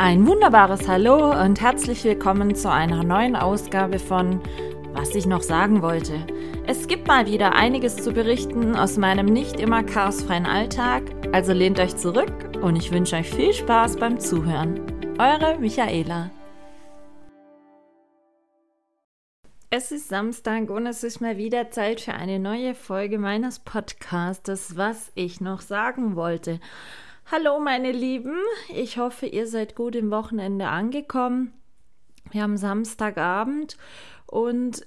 [0.00, 4.40] Ein wunderbares Hallo und herzlich willkommen zu einer neuen Ausgabe von
[4.92, 6.24] Was ich noch sagen wollte.
[6.68, 11.80] Es gibt mal wieder einiges zu berichten aus meinem nicht immer chaosfreien Alltag, also lehnt
[11.80, 12.32] euch zurück
[12.62, 14.80] und ich wünsche euch viel Spaß beim Zuhören.
[15.18, 16.30] Eure Michaela.
[19.70, 24.76] Es ist Samstag und es ist mal wieder Zeit für eine neue Folge meines Podcastes,
[24.76, 26.60] was ich noch sagen wollte.
[27.30, 28.38] Hallo meine Lieben,
[28.74, 31.52] ich hoffe, ihr seid gut im Wochenende angekommen.
[32.30, 33.76] Wir haben Samstagabend
[34.24, 34.86] und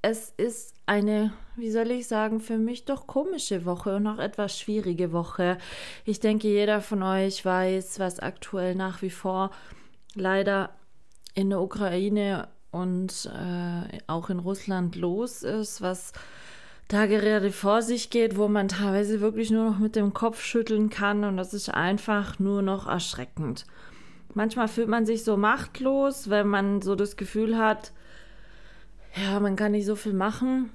[0.00, 4.58] es ist eine, wie soll ich sagen, für mich doch komische Woche und auch etwas
[4.58, 5.58] schwierige Woche.
[6.06, 9.50] Ich denke, jeder von euch weiß, was aktuell nach wie vor
[10.14, 10.70] leider
[11.34, 16.14] in der Ukraine und äh, auch in Russland los ist, was
[16.88, 20.90] da gerade vor sich geht, wo man teilweise wirklich nur noch mit dem Kopf schütteln
[20.90, 23.66] kann und das ist einfach nur noch erschreckend.
[24.34, 27.92] Manchmal fühlt man sich so machtlos, wenn man so das Gefühl hat,
[29.16, 30.70] ja, man kann nicht so viel machen.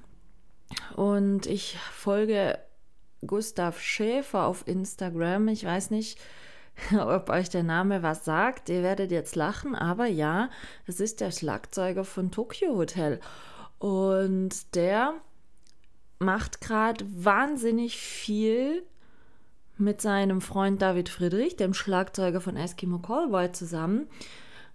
[0.95, 2.57] Und ich folge
[3.25, 5.49] Gustav Schäfer auf Instagram.
[5.49, 6.19] Ich weiß nicht,
[6.97, 8.69] ob euch der Name was sagt.
[8.69, 10.49] Ihr werdet jetzt lachen, aber ja,
[10.85, 13.19] es ist der Schlagzeuger von Tokyo Hotel.
[13.77, 15.15] Und der
[16.19, 18.83] macht gerade wahnsinnig viel
[19.77, 24.07] mit seinem Freund David Friedrich, dem Schlagzeuger von Eskimo Callboy, zusammen,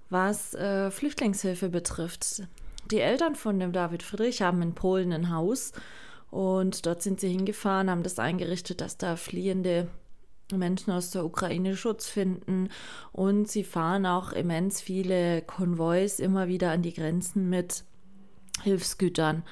[0.08, 2.42] was äh, Flüchtlingshilfe betrifft.
[2.90, 5.72] Die Eltern von dem David Friedrich haben in Polen ein Haus
[6.30, 9.88] und dort sind sie hingefahren, haben das eingerichtet, dass da fliehende
[10.52, 12.68] Menschen aus der Ukraine Schutz finden
[13.12, 17.84] und sie fahren auch immens viele Konvois immer wieder an die Grenzen mit
[18.62, 19.42] Hilfsgütern.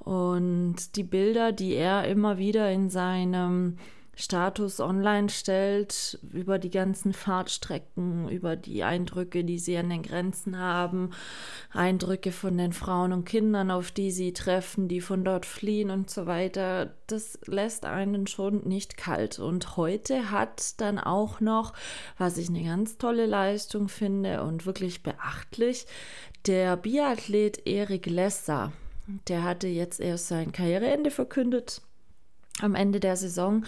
[0.00, 3.76] Und die Bilder, die er immer wieder in seinem
[4.20, 10.58] Status online stellt, über die ganzen Fahrtstrecken, über die Eindrücke, die sie an den Grenzen
[10.58, 11.10] haben,
[11.72, 16.10] Eindrücke von den Frauen und Kindern, auf die sie treffen, die von dort fliehen und
[16.10, 19.38] so weiter, das lässt einen schon nicht kalt.
[19.38, 21.72] Und heute hat dann auch noch,
[22.18, 25.86] was ich eine ganz tolle Leistung finde und wirklich beachtlich,
[26.46, 28.72] der Biathlet Erik Lesser
[29.28, 31.82] der hatte jetzt erst sein Karriereende verkündet
[32.60, 33.64] am Ende der Saison.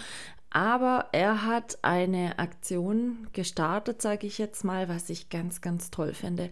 [0.49, 6.13] Aber er hat eine Aktion gestartet, sage ich jetzt mal, was ich ganz, ganz toll
[6.13, 6.51] finde.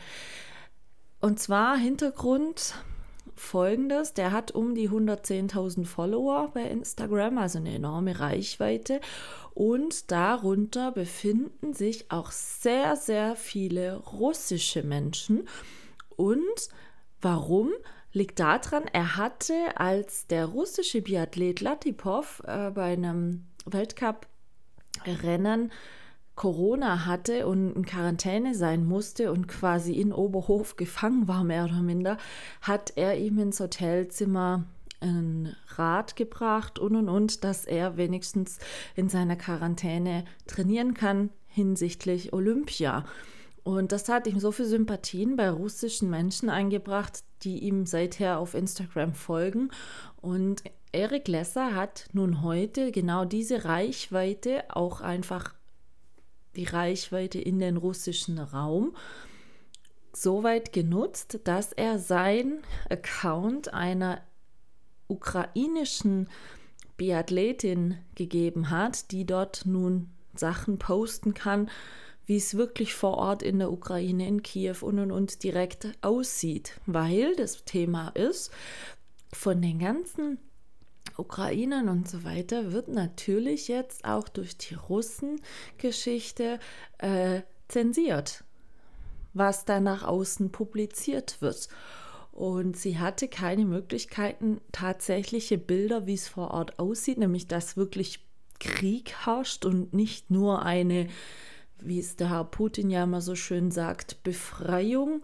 [1.19, 2.73] Und zwar Hintergrund
[3.35, 9.01] folgendes: Der hat um die 110.000 Follower bei Instagram, also eine enorme Reichweite.
[9.53, 15.47] Und darunter befinden sich auch sehr, sehr viele russische Menschen.
[16.15, 16.69] Und
[17.21, 17.69] warum?
[18.13, 25.71] Liegt daran, er hatte, als der russische Biathlet Latipov äh, bei einem Weltcup-Rennen
[26.35, 31.81] Corona hatte und in Quarantäne sein musste und quasi in Oberhof gefangen war, mehr oder
[31.81, 32.17] minder,
[32.61, 34.63] hat er ihm ins Hotelzimmer
[35.01, 38.59] ein Rat gebracht und und und, dass er wenigstens
[38.95, 43.03] in seiner Quarantäne trainieren kann hinsichtlich Olympia.
[43.63, 48.53] Und das hat ihm so viel Sympathien bei russischen Menschen eingebracht, die ihm seither auf
[48.53, 49.69] Instagram folgen.
[50.19, 55.53] Und Eric Lesser hat nun heute genau diese Reichweite, auch einfach
[56.55, 58.95] die Reichweite in den russischen Raum,
[60.13, 64.21] so weit genutzt, dass er sein Account einer
[65.07, 66.27] ukrainischen
[66.97, 71.69] Biathletin gegeben hat, die dort nun Sachen posten kann,
[72.25, 76.79] wie es wirklich vor Ort in der Ukraine, in Kiew und und und direkt aussieht,
[76.85, 78.51] weil das Thema ist,
[79.33, 80.37] von den ganzen
[81.17, 86.59] Ukrainern und so weiter wird natürlich jetzt auch durch die Russen-Geschichte
[86.97, 88.43] äh, zensiert,
[89.33, 91.69] was da nach außen publiziert wird.
[92.31, 98.25] Und sie hatte keine Möglichkeiten, tatsächliche Bilder, wie es vor Ort aussieht, nämlich dass wirklich
[98.59, 101.07] Krieg herrscht und nicht nur eine
[101.81, 105.23] wie es der Herr Putin ja immer so schön sagt, Befreiung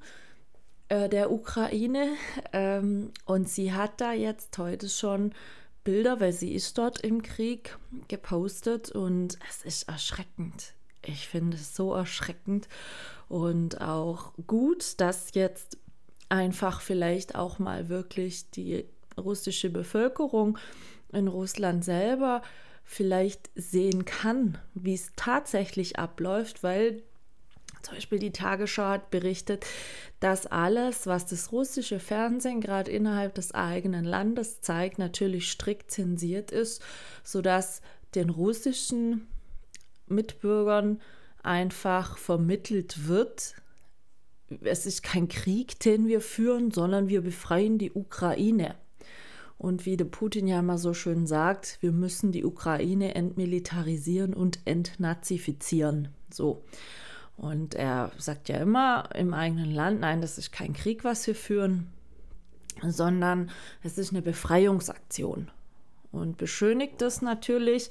[0.90, 2.08] äh, der Ukraine.
[2.54, 5.34] Ähm, und sie hat da jetzt heute schon
[5.84, 7.78] Bilder, weil sie ist dort im Krieg,
[8.08, 10.74] gepostet und es ist erschreckend.
[11.04, 12.68] Ich finde es so erschreckend
[13.28, 15.78] und auch gut, dass jetzt
[16.30, 18.86] einfach vielleicht auch mal wirklich die
[19.18, 20.58] russische Bevölkerung
[21.12, 22.42] in Russland selber
[22.90, 27.04] vielleicht sehen kann, wie es tatsächlich abläuft, weil
[27.84, 29.66] zum Beispiel die Tagesschau hat berichtet,
[30.22, 36.52] dass alles, was das russische Fernsehen gerade innerhalb des eigenen Landes zeigt, natürlich strikt zensiert
[36.52, 36.82] ist,
[37.24, 37.82] sodass
[38.16, 39.28] den russischen
[40.08, 41.02] Mitbürgern
[41.44, 43.54] einfach vermittelt wird,
[44.62, 48.76] es ist kein Krieg, den wir führen, sondern wir befreien die Ukraine.
[49.58, 54.60] Und wie der Putin ja immer so schön sagt, wir müssen die Ukraine entmilitarisieren und
[54.66, 56.10] entnazifizieren.
[56.32, 56.64] So.
[57.38, 61.36] Und er sagt ja immer im eigenen Land, nein, das ist kein Krieg, was wir
[61.36, 61.88] führen,
[62.82, 63.52] sondern
[63.84, 65.50] es ist eine Befreiungsaktion.
[66.12, 67.90] Und beschönigt das natürlich.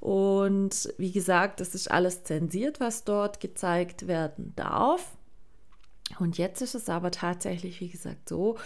[0.00, 5.16] Und wie gesagt, es ist alles zensiert, was dort gezeigt werden darf.
[6.18, 8.56] Und jetzt ist es aber tatsächlich, wie gesagt, so,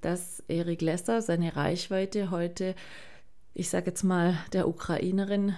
[0.00, 2.74] dass Erik Lesser seine Reichweite heute,
[3.54, 5.54] ich sage jetzt mal, der Ukrainerin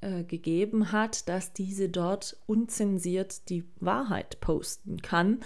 [0.00, 5.40] äh, gegeben hat, dass diese dort unzensiert die Wahrheit posten kann,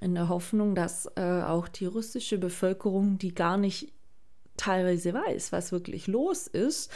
[0.00, 3.92] in der Hoffnung, dass äh, auch die russische Bevölkerung, die gar nicht
[4.56, 6.90] teilweise weiß, was wirklich los ist,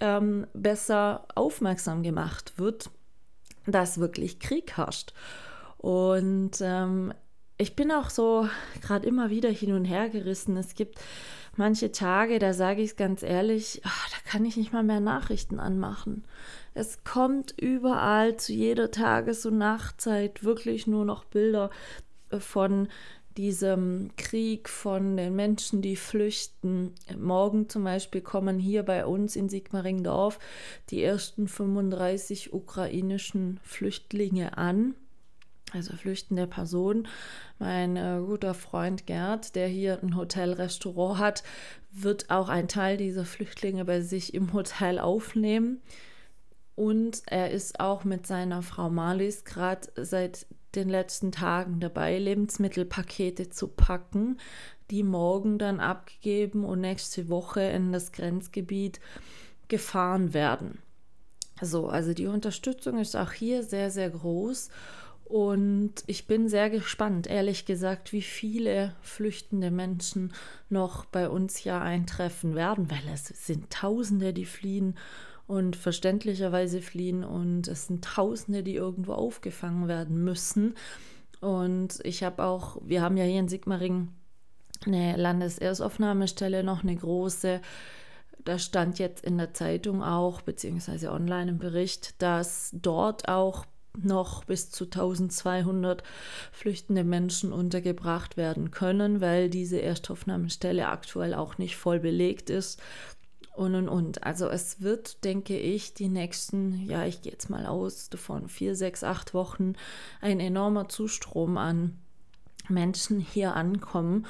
[0.00, 2.90] ähm, besser aufmerksam gemacht wird,
[3.66, 5.12] dass wirklich Krieg herrscht.
[5.82, 7.12] Und ähm,
[7.58, 8.48] ich bin auch so
[8.82, 10.56] gerade immer wieder hin und her gerissen.
[10.56, 11.00] Es gibt
[11.56, 15.00] manche Tage, da sage ich es ganz ehrlich, ach, da kann ich nicht mal mehr
[15.00, 16.24] Nachrichten anmachen.
[16.72, 21.70] Es kommt überall zu jeder Tages- und Nachtzeit wirklich nur noch Bilder
[22.30, 22.86] äh, von
[23.36, 26.94] diesem Krieg, von den Menschen, die flüchten.
[27.18, 30.38] Morgen zum Beispiel kommen hier bei uns in Sigmaringdorf
[30.90, 34.94] die ersten 35 ukrainischen Flüchtlinge an
[35.72, 37.08] also flüchtende Person.
[37.58, 41.42] Mein äh, guter Freund Gerd, der hier ein Hotel-Restaurant hat,
[41.90, 45.80] wird auch einen Teil dieser Flüchtlinge bei sich im Hotel aufnehmen.
[46.74, 53.50] Und er ist auch mit seiner Frau Marlies gerade seit den letzten Tagen dabei, Lebensmittelpakete
[53.50, 54.38] zu packen,
[54.90, 59.00] die morgen dann abgegeben und nächste Woche in das Grenzgebiet
[59.68, 60.78] gefahren werden.
[61.60, 64.70] So, also die Unterstützung ist auch hier sehr, sehr groß.
[65.24, 70.32] Und ich bin sehr gespannt, ehrlich gesagt, wie viele flüchtende Menschen
[70.68, 74.96] noch bei uns hier eintreffen werden, weil es sind Tausende, die fliehen
[75.46, 80.74] und verständlicherweise fliehen und es sind Tausende, die irgendwo aufgefangen werden müssen.
[81.40, 84.08] Und ich habe auch, wir haben ja hier in Sigmaring
[84.86, 87.60] eine Landeserstaufnahmestelle, noch eine große.
[88.44, 93.64] Da stand jetzt in der Zeitung auch, beziehungsweise online im Bericht, dass dort auch
[94.00, 96.02] noch bis zu 1200
[96.50, 102.80] flüchtende Menschen untergebracht werden können, weil diese Erstaufnahmestelle aktuell auch nicht voll belegt ist.
[103.54, 104.24] Und und und.
[104.24, 108.74] Also es wird, denke ich, die nächsten, ja, ich gehe jetzt mal aus davon, vier,
[108.74, 109.74] sechs, acht Wochen
[110.22, 111.98] ein enormer Zustrom an
[112.68, 114.26] Menschen hier ankommen,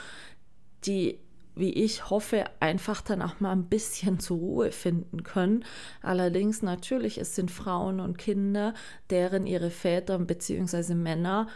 [0.86, 1.20] die
[1.54, 5.64] wie ich hoffe, einfach dann auch mal ein bisschen zur Ruhe finden können.
[6.02, 8.74] Allerdings natürlich, es sind Frauen und Kinder,
[9.10, 10.94] deren ihre Väter bzw.
[10.94, 11.48] Männer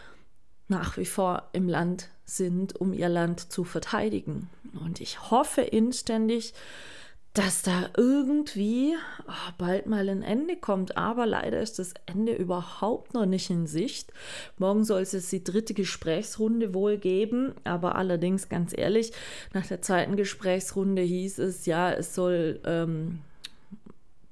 [0.67, 4.49] nach wie vor im Land sind, um ihr Land zu verteidigen.
[4.83, 6.53] Und ich hoffe inständig,
[7.37, 8.95] dass da irgendwie
[9.27, 10.97] oh, bald mal ein Ende kommt.
[10.97, 14.11] Aber leider ist das Ende überhaupt noch nicht in Sicht.
[14.57, 17.53] Morgen soll es jetzt die dritte Gesprächsrunde wohl geben.
[17.63, 19.11] Aber allerdings, ganz ehrlich,
[19.53, 23.19] nach der zweiten Gesprächsrunde hieß es, ja, es soll ähm,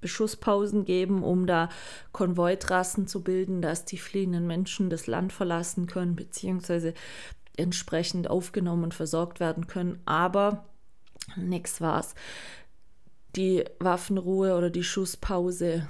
[0.02, 1.70] Beschusspausen geben, um da
[2.12, 6.96] Konvoitrassen zu bilden, dass die fliehenden Menschen das Land verlassen können, beziehungsweise
[7.56, 10.00] entsprechend aufgenommen und versorgt werden können.
[10.06, 10.66] Aber
[11.36, 12.16] nichts war's
[13.36, 15.88] die Waffenruhe oder die Schusspause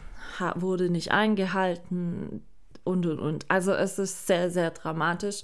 [0.55, 2.43] wurde nicht eingehalten
[2.83, 3.45] und und und.
[3.49, 5.43] Also es ist sehr, sehr dramatisch.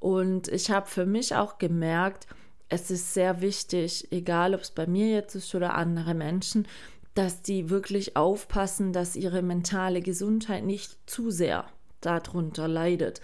[0.00, 2.26] Und ich habe für mich auch gemerkt,
[2.68, 6.68] es ist sehr wichtig, egal ob es bei mir jetzt ist oder andere Menschen,
[7.14, 11.64] dass die wirklich aufpassen, dass ihre mentale Gesundheit nicht zu sehr
[12.00, 13.20] darunter leidet.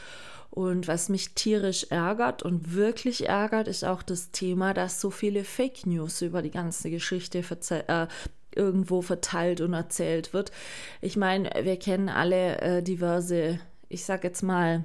[0.55, 5.43] Und was mich tierisch ärgert und wirklich ärgert, ist auch das Thema, dass so viele
[5.43, 7.43] Fake News über die ganze Geschichte
[7.89, 8.07] äh,
[8.55, 10.53] irgendwo verteilt und erzählt wird.
[11.01, 13.59] Ich meine, wir kennen alle äh, diverse,
[13.89, 14.85] ich sag jetzt mal,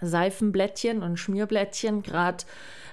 [0.00, 2.44] Seifenblättchen und Schmierblättchen, gerade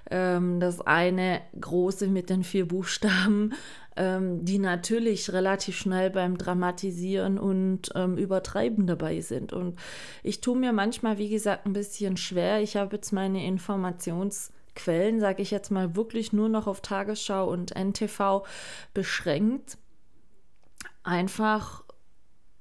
[0.10, 3.54] ähm, das eine große mit den vier Buchstaben
[3.96, 9.54] ähm, die natürlich relativ schnell beim Dramatisieren und ähm, Übertreiben dabei sind.
[9.54, 9.80] Und
[10.24, 12.62] ich tue mir manchmal, wie gesagt, ein bisschen schwer.
[12.62, 17.76] Ich habe jetzt meine Informationsquellen, sage ich jetzt mal, wirklich nur noch auf Tagesschau und
[17.76, 18.44] NTV
[18.94, 19.78] beschränkt.
[21.04, 21.83] Einfach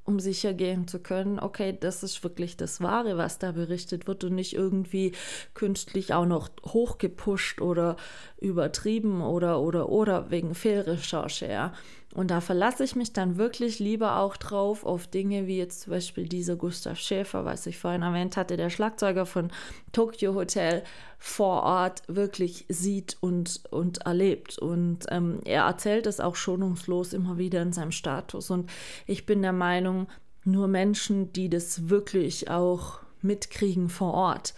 [0.05, 4.25] um sicher gehen zu können, okay, das ist wirklich das Wahre, was da berichtet wird
[4.25, 5.13] und nicht irgendwie
[5.55, 7.97] künstlich auch noch hochgepusht oder
[8.41, 11.73] übertrieben oder oder oder wegen Fehlrecherche, ja.
[12.15, 15.93] Und da verlasse ich mich dann wirklich lieber auch drauf auf Dinge wie jetzt zum
[15.93, 19.51] Beispiel dieser Gustav Schäfer, was ich vorhin erwähnt hatte, der Schlagzeuger von
[19.93, 20.83] Tokyo Hotel
[21.19, 24.59] vor Ort wirklich sieht und, und erlebt.
[24.59, 28.51] Und ähm, er erzählt es auch schonungslos immer wieder in seinem Status.
[28.51, 28.71] Und
[29.07, 30.07] ich bin der Meinung,
[30.45, 34.55] nur Menschen, die das wirklich auch mitkriegen vor Ort,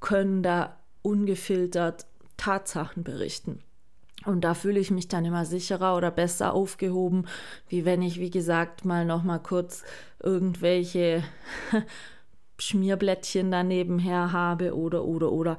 [0.00, 2.04] können da ungefiltert
[2.36, 3.62] Tatsachen berichten.
[4.24, 7.26] Und da fühle ich mich dann immer sicherer oder besser aufgehoben,
[7.68, 9.84] wie wenn ich, wie gesagt, mal noch mal kurz
[10.22, 11.24] irgendwelche
[12.58, 15.58] Schmierblättchen daneben her habe oder oder oder.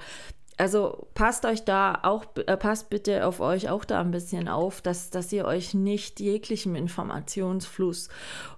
[0.57, 4.81] Also passt euch da auch, äh, passt bitte auf euch auch da ein bisschen auf,
[4.81, 8.09] dass, dass ihr euch nicht jeglichem Informationsfluss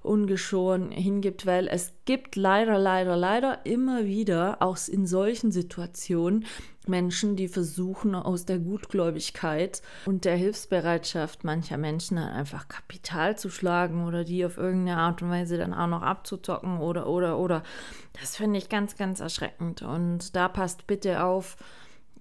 [0.02, 6.46] ungeschoren hingibt, weil es gibt leider, leider, leider immer wieder auch in solchen Situationen
[6.88, 13.50] Menschen, die versuchen aus der Gutgläubigkeit und der Hilfsbereitschaft mancher Menschen dann einfach Kapital zu
[13.50, 17.64] schlagen oder die auf irgendeine Art und Weise dann auch noch abzuzocken oder, oder, oder.
[18.20, 21.58] Das finde ich ganz, ganz erschreckend und da passt bitte auf,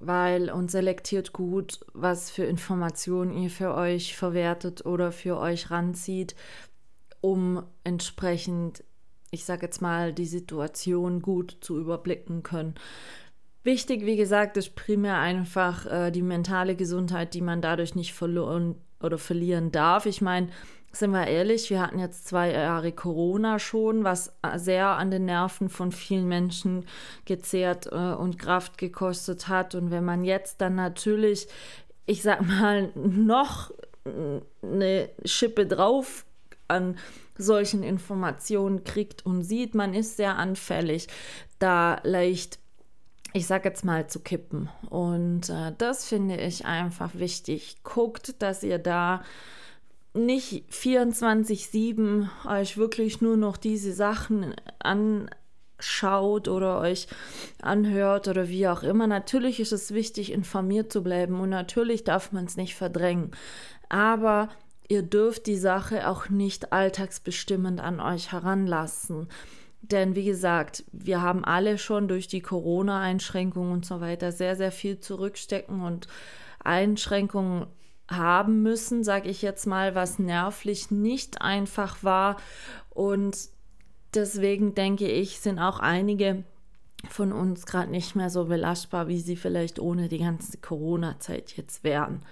[0.00, 6.34] weil und selektiert gut, was für Informationen ihr für euch verwertet oder für euch ranzieht,
[7.20, 8.84] um entsprechend,
[9.30, 12.74] ich sage jetzt mal, die Situation gut zu überblicken können.
[13.64, 18.76] Wichtig, wie gesagt, ist primär einfach äh, die mentale Gesundheit, die man dadurch nicht verloren
[19.02, 20.04] oder verlieren darf.
[20.04, 20.48] Ich meine,
[20.92, 25.70] sind wir ehrlich, wir hatten jetzt zwei Jahre Corona schon, was sehr an den Nerven
[25.70, 26.84] von vielen Menschen
[27.24, 29.74] gezehrt äh, und Kraft gekostet hat.
[29.74, 31.48] Und wenn man jetzt dann natürlich,
[32.04, 33.72] ich sag mal, noch
[34.62, 36.26] eine Schippe drauf
[36.68, 36.98] an
[37.36, 41.08] solchen Informationen kriegt und sieht, man ist sehr anfällig,
[41.58, 42.58] da leicht
[43.34, 44.70] ich sag jetzt mal, zu kippen.
[44.88, 47.76] Und äh, das finde ich einfach wichtig.
[47.82, 49.22] Guckt, dass ihr da
[50.14, 57.08] nicht 24-7 euch wirklich nur noch diese Sachen anschaut oder euch
[57.60, 59.08] anhört oder wie auch immer.
[59.08, 63.32] Natürlich ist es wichtig, informiert zu bleiben und natürlich darf man es nicht verdrängen.
[63.88, 64.48] Aber
[64.86, 69.26] ihr dürft die Sache auch nicht alltagsbestimmend an euch heranlassen.
[69.90, 74.72] Denn wie gesagt, wir haben alle schon durch die Corona-Einschränkungen und so weiter sehr, sehr
[74.72, 76.08] viel zurückstecken und
[76.62, 77.66] Einschränkungen
[78.10, 82.36] haben müssen, sage ich jetzt mal, was nervlich nicht einfach war.
[82.88, 83.36] Und
[84.14, 86.44] deswegen denke ich, sind auch einige
[87.10, 91.84] von uns gerade nicht mehr so belastbar, wie sie vielleicht ohne die ganze Corona-Zeit jetzt
[91.84, 92.24] wären.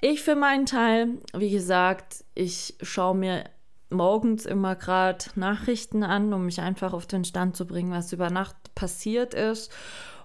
[0.00, 3.44] Ich für meinen Teil, wie gesagt, ich schaue mir
[3.90, 8.30] morgens immer gerade Nachrichten an, um mich einfach auf den Stand zu bringen, was über
[8.30, 9.72] Nacht passiert ist.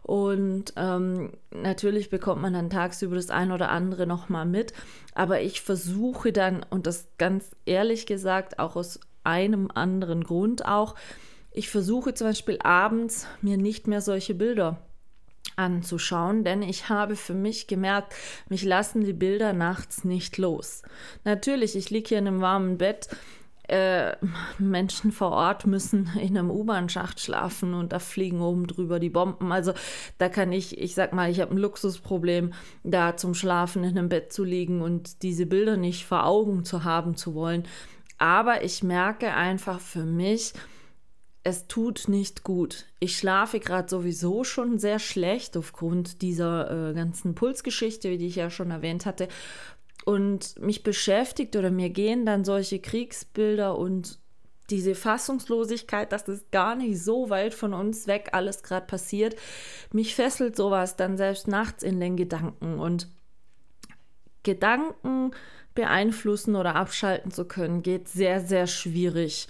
[0.03, 4.73] Und ähm, natürlich bekommt man dann tagsüber das ein oder andere nochmal mit.
[5.13, 10.95] Aber ich versuche dann, und das ganz ehrlich gesagt, auch aus einem anderen Grund auch,
[11.51, 14.81] ich versuche zum Beispiel abends mir nicht mehr solche Bilder
[15.55, 18.13] anzuschauen, denn ich habe für mich gemerkt,
[18.49, 20.81] mich lassen die Bilder nachts nicht los.
[21.25, 23.09] Natürlich, ich liege hier in einem warmen Bett
[23.71, 24.17] äh,
[24.59, 29.51] Menschen vor Ort müssen in einem U-Bahn-Schacht schlafen und da fliegen oben drüber die Bomben.
[29.51, 29.73] Also
[30.17, 34.09] da kann ich, ich sag mal, ich habe ein Luxusproblem, da zum Schlafen in einem
[34.09, 37.63] Bett zu liegen und diese Bilder nicht vor Augen zu haben zu wollen.
[38.17, 40.53] Aber ich merke einfach für mich,
[41.43, 42.85] es tut nicht gut.
[42.99, 48.51] Ich schlafe gerade sowieso schon sehr schlecht aufgrund dieser äh, ganzen Pulsgeschichte, die ich ja
[48.51, 49.27] schon erwähnt hatte
[50.05, 54.19] und mich beschäftigt oder mir gehen dann solche Kriegsbilder und
[54.69, 59.35] diese Fassungslosigkeit, dass das gar nicht so weit von uns weg alles gerade passiert,
[59.91, 63.07] mich fesselt sowas dann selbst nachts in den Gedanken und
[64.43, 65.31] Gedanken
[65.75, 69.47] beeinflussen oder abschalten zu können, geht sehr, sehr schwierig.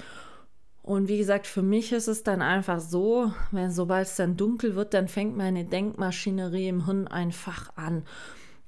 [0.84, 4.76] Und wie gesagt, für mich ist es dann einfach so, wenn sobald es dann dunkel
[4.76, 8.04] wird, dann fängt meine Denkmaschinerie im Hirn einfach an.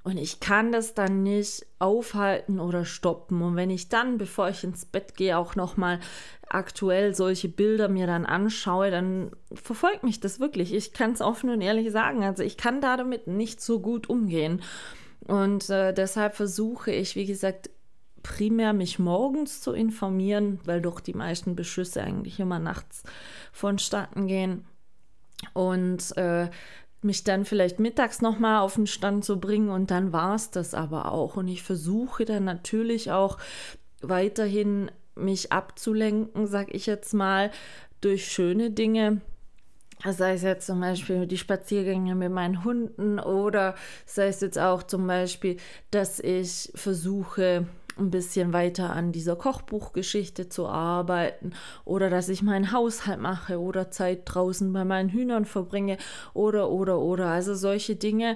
[0.04, 3.42] Und ich kann das dann nicht aufhalten oder stoppen.
[3.42, 6.02] Und wenn ich dann, bevor ich ins Bett gehe, auch nochmal
[6.50, 10.74] aktuell solche Bilder mir dann anschaue, dann verfolgt mich das wirklich.
[10.74, 12.24] Ich kann es offen und ehrlich sagen.
[12.24, 14.62] Also ich kann da damit nicht so gut umgehen.
[15.26, 17.70] Und äh, deshalb versuche ich, wie gesagt,
[18.24, 23.04] primär mich morgens zu informieren, weil doch die meisten Beschüsse eigentlich immer nachts
[23.54, 24.66] vonstatten gehen.
[25.54, 26.50] Und äh,
[27.04, 30.74] mich dann vielleicht mittags nochmal auf den Stand zu bringen und dann war es das
[30.74, 31.38] aber auch.
[31.38, 33.38] Und ich versuche dann natürlich auch
[34.02, 37.52] weiterhin mich abzulenken, sag ich jetzt mal,
[38.02, 39.22] durch schöne Dinge.
[40.06, 44.84] Sei es jetzt zum Beispiel die Spaziergänge mit meinen Hunden oder sei es jetzt auch
[44.84, 45.58] zum Beispiel,
[45.92, 51.54] dass ich versuche, ein bisschen weiter an dieser Kochbuchgeschichte zu arbeiten
[51.86, 55.98] oder dass ich meinen Haushalt mache oder Zeit draußen bei meinen Hühnern verbringe
[56.34, 58.36] oder oder oder also solche Dinge,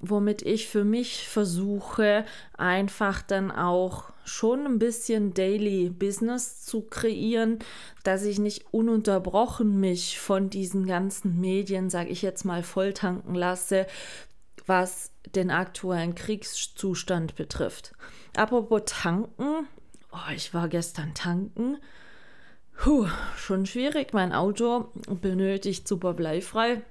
[0.00, 2.24] womit ich für mich versuche
[2.56, 7.60] einfach dann auch schon ein bisschen Daily Business zu kreieren,
[8.02, 13.86] dass ich nicht ununterbrochen mich von diesen ganzen Medien, sage ich jetzt mal, volltanken lasse,
[14.66, 17.92] was den aktuellen Kriegszustand betrifft.
[18.36, 19.66] Apropos tanken,
[20.12, 21.78] oh, ich war gestern tanken.
[22.76, 24.12] Puh, schon schwierig.
[24.12, 26.82] Mein Auto benötigt super bleifrei.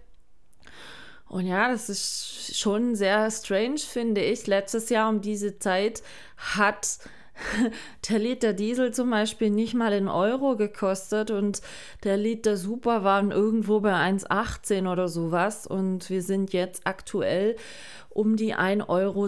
[1.28, 4.48] Und ja, das ist schon sehr strange, finde ich.
[4.48, 6.02] Letztes Jahr um diese Zeit
[6.38, 7.00] hat
[8.10, 11.62] der Liter Diesel zum Beispiel nicht mal in Euro gekostet und
[12.04, 17.56] der Liter Super waren irgendwo bei 1,18 oder sowas und wir sind jetzt aktuell
[18.10, 19.28] um die 1,97 Euro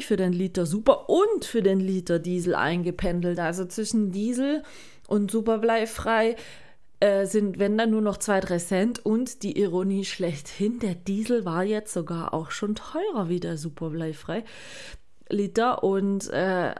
[0.00, 3.38] für den Liter Super und für den Liter Diesel eingependelt.
[3.38, 4.62] Also zwischen Diesel
[5.06, 6.36] und Superbleifrei
[6.98, 11.44] äh, sind, wenn dann nur noch 2, 3 Cent und die Ironie schlechthin, der Diesel
[11.44, 14.44] war jetzt sogar auch schon teurer wie der Superbleifrei.
[15.32, 16.74] Liter und äh,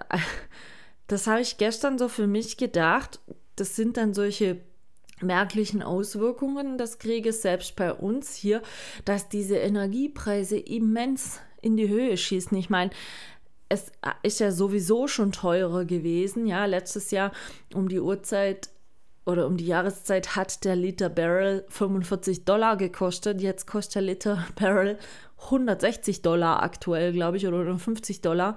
[1.07, 3.21] das habe ich gestern so für mich gedacht.
[3.57, 4.61] Das sind dann solche
[5.21, 8.63] merklichen Auswirkungen des Krieges, selbst bei uns hier,
[9.05, 12.57] dass diese Energiepreise immens in die Höhe schießen.
[12.57, 12.91] Ich meine,
[13.69, 13.91] es
[14.23, 16.47] ist ja sowieso schon teurer gewesen.
[16.47, 17.33] Ja, letztes Jahr
[17.73, 18.69] um die Uhrzeit
[19.25, 23.41] oder um die Jahreszeit hat der Liter Barrel 45 Dollar gekostet.
[23.41, 24.99] Jetzt kostet der Liter Barrel
[25.45, 28.57] 160 Dollar aktuell, glaube ich, oder 50 Dollar.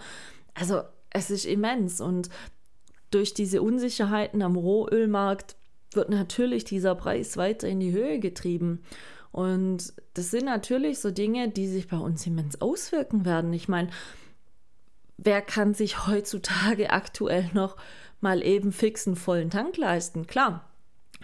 [0.53, 2.29] Also es ist immens und
[3.11, 5.55] durch diese Unsicherheiten am Rohölmarkt
[5.93, 8.83] wird natürlich dieser Preis weiter in die Höhe getrieben.
[9.31, 13.53] Und das sind natürlich so Dinge, die sich bei uns immens auswirken werden.
[13.53, 13.89] Ich meine,
[15.17, 17.77] wer kann sich heutzutage aktuell noch
[18.21, 20.27] mal eben fixen vollen Tank leisten?
[20.27, 20.69] Klar,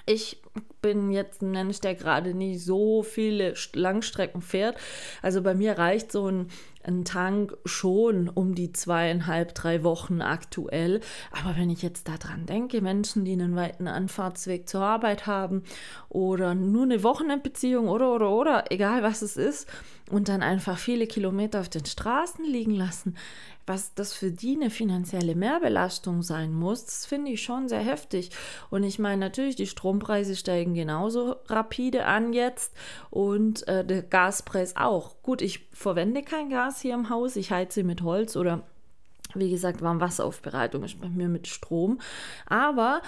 [0.06, 0.41] ich
[0.82, 4.78] bin jetzt ein Mensch, der gerade nicht so viele Langstrecken fährt.
[5.22, 6.48] Also bei mir reicht so ein,
[6.84, 11.02] ein Tank schon um die zweieinhalb, drei Wochen aktuell.
[11.32, 15.64] Aber wenn ich jetzt daran denke, Menschen, die einen weiten Anfahrtsweg zur Arbeit haben
[16.10, 19.68] oder nur eine Wochenendbeziehung oder, oder, oder, egal was es ist,
[20.10, 23.16] und dann einfach viele Kilometer auf den Straßen liegen lassen,
[23.66, 28.32] was das für die eine finanzielle Mehrbelastung sein muss, das finde ich schon sehr heftig.
[28.70, 32.74] Und ich meine, natürlich, die Strompreise steigen genauso rapide an jetzt
[33.10, 35.22] und äh, der Gaspreis auch.
[35.22, 38.64] Gut, ich verwende kein Gas hier im Haus, ich heize mit Holz oder
[39.34, 42.00] wie gesagt, Warmwasseraufbereitung ist bei mir mit Strom.
[42.46, 43.02] Aber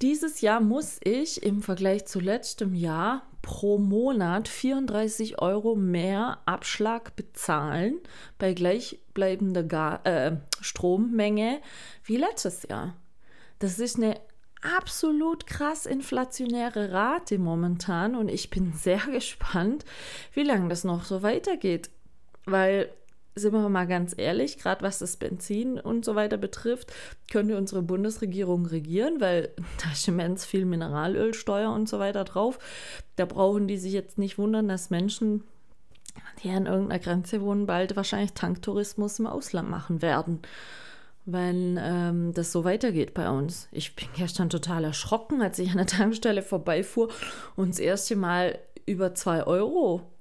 [0.00, 7.14] dieses Jahr muss ich im Vergleich zu letztem Jahr pro Monat 34 Euro mehr Abschlag
[7.16, 8.00] bezahlen
[8.38, 11.60] bei gleichbleibender Gar äh, Strommenge
[12.04, 12.96] wie letztes Jahr.
[13.58, 14.20] Das ist eine
[14.62, 19.84] absolut krass inflationäre Rate momentan und ich bin sehr gespannt,
[20.32, 21.90] wie lange das noch so weitergeht.
[22.44, 22.90] Weil
[23.34, 26.92] sind wir mal ganz ehrlich, gerade was das Benzin und so weiter betrifft,
[27.30, 29.50] könnte unsere Bundesregierung regieren, weil
[29.82, 32.58] da ist immens viel Mineralölsteuer und so weiter drauf.
[33.16, 35.44] Da brauchen die sich jetzt nicht wundern, dass Menschen,
[36.42, 40.40] die an irgendeiner Grenze wohnen, bald wahrscheinlich Tanktourismus im Ausland machen werden,
[41.24, 43.68] wenn ähm, das so weitergeht bei uns.
[43.72, 47.08] Ich bin gestern total erschrocken, als ich an der Tankstelle vorbeifuhr
[47.56, 50.11] und das erste Mal über zwei Euro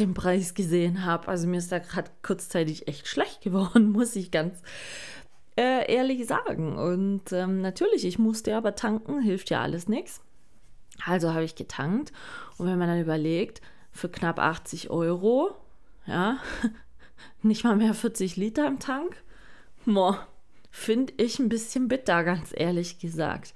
[0.00, 1.28] den Preis gesehen habe.
[1.28, 4.62] Also mir ist da gerade kurzzeitig echt schlecht geworden, muss ich ganz
[5.56, 6.76] äh, ehrlich sagen.
[6.76, 10.20] Und ähm, natürlich, ich musste aber tanken, hilft ja alles nichts.
[11.04, 12.12] Also habe ich getankt.
[12.56, 13.60] Und wenn man dann überlegt,
[13.92, 15.56] für knapp 80 Euro,
[16.06, 16.38] ja,
[17.42, 19.22] nicht mal mehr 40 Liter im Tank,
[20.70, 23.54] finde ich ein bisschen bitter, ganz ehrlich gesagt.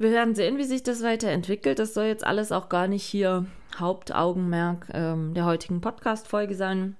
[0.00, 1.78] Wir werden sehen, wie sich das weiterentwickelt.
[1.78, 3.44] Das soll jetzt alles auch gar nicht hier
[3.76, 6.96] Hauptaugenmerk ähm, der heutigen Podcast-Folge sein.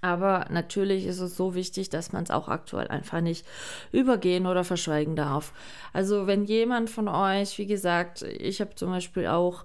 [0.00, 3.46] Aber natürlich ist es so wichtig, dass man es auch aktuell einfach nicht
[3.92, 5.52] übergehen oder verschweigen darf.
[5.92, 9.64] Also wenn jemand von euch, wie gesagt, ich habe zum Beispiel auch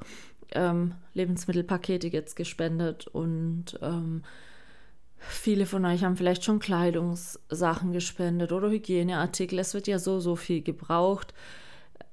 [0.51, 4.21] ähm, Lebensmittelpakete jetzt gespendet und ähm,
[5.17, 9.58] viele von euch haben vielleicht schon Kleidungssachen gespendet oder Hygieneartikel.
[9.58, 11.34] Es wird ja so, so viel gebraucht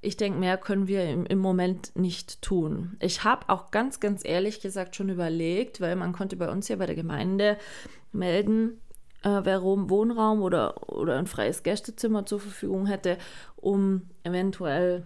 [0.01, 2.97] ich denke, mehr können wir im, im Moment nicht tun.
[2.99, 6.77] Ich habe auch ganz, ganz ehrlich gesagt schon überlegt, weil man konnte bei uns hier
[6.77, 7.57] bei der Gemeinde
[8.11, 8.81] melden,
[9.23, 13.17] äh, wer Wohnraum oder, oder ein freies Gästezimmer zur Verfügung hätte,
[13.55, 15.05] um eventuell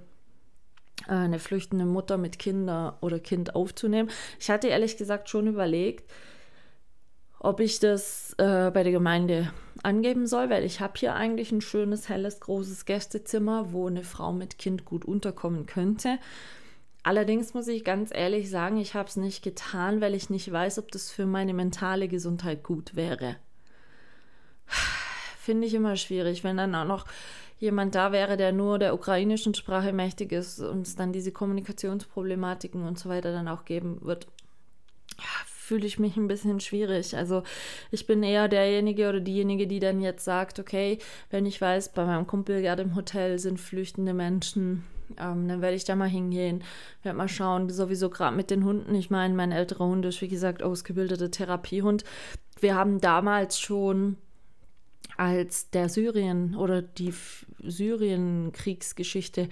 [1.08, 4.10] äh, eine flüchtende Mutter mit Kinder oder Kind aufzunehmen.
[4.40, 6.12] Ich hatte ehrlich gesagt schon überlegt,
[7.40, 9.52] ob ich das äh, bei der Gemeinde
[9.84, 14.34] angeben soll, weil ich habe hier eigentlich ein schönes, helles, großes Gästezimmer, wo eine Frau
[14.34, 16.18] mit Kind gut unterkommen könnte.
[17.04, 20.80] Allerdings muss ich ganz ehrlich sagen, ich habe es nicht getan, weil ich nicht weiß,
[20.80, 23.38] ob das für meine mentale Gesundheit gut wäre.
[25.40, 27.06] Finde ich immer schwierig, wenn dann auch noch
[27.60, 32.84] jemand da wäre, der nur der ukrainischen Sprache mächtig ist und es dann diese Kommunikationsproblematiken
[32.84, 34.28] und so weiter dann auch geben wird
[35.68, 37.16] fühle ich mich ein bisschen schwierig.
[37.16, 37.44] Also
[37.92, 40.98] ich bin eher derjenige oder diejenige, die dann jetzt sagt, okay,
[41.30, 44.86] wenn ich weiß, bei meinem Kumpel gerade im Hotel sind flüchtende Menschen,
[45.20, 46.64] ähm, dann werde ich da mal hingehen,
[47.04, 48.96] werde mal schauen, sowieso gerade mit den Hunden.
[48.96, 52.06] Ich meine, mein älterer Hund ist, wie gesagt, ausgebildeter Therapiehund.
[52.62, 54.16] Wir haben damals schon
[55.18, 57.14] als der Syrien oder die
[57.64, 59.50] Syrien-Kriegsgeschichte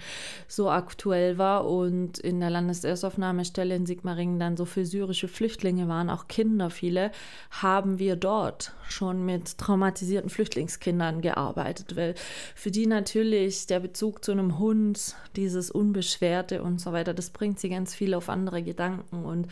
[0.48, 6.08] so aktuell war und in der Landeserstaufnahmestelle in Sigmaringen dann so viele syrische Flüchtlinge waren,
[6.10, 7.10] auch Kinder viele,
[7.50, 12.14] haben wir dort schon mit traumatisierten Flüchtlingskindern gearbeitet, weil
[12.54, 17.58] für die natürlich der Bezug zu einem Hund, dieses Unbeschwerte und so weiter, das bringt
[17.58, 19.48] sie ganz viel auf andere Gedanken und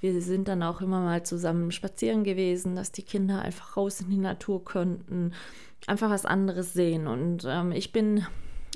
[0.00, 4.10] wir sind dann auch immer mal zusammen spazieren gewesen, dass die Kinder einfach raus in
[4.10, 5.32] die Natur könnten,
[5.86, 7.06] einfach was anderes sehen.
[7.06, 8.26] Und ähm, ich bin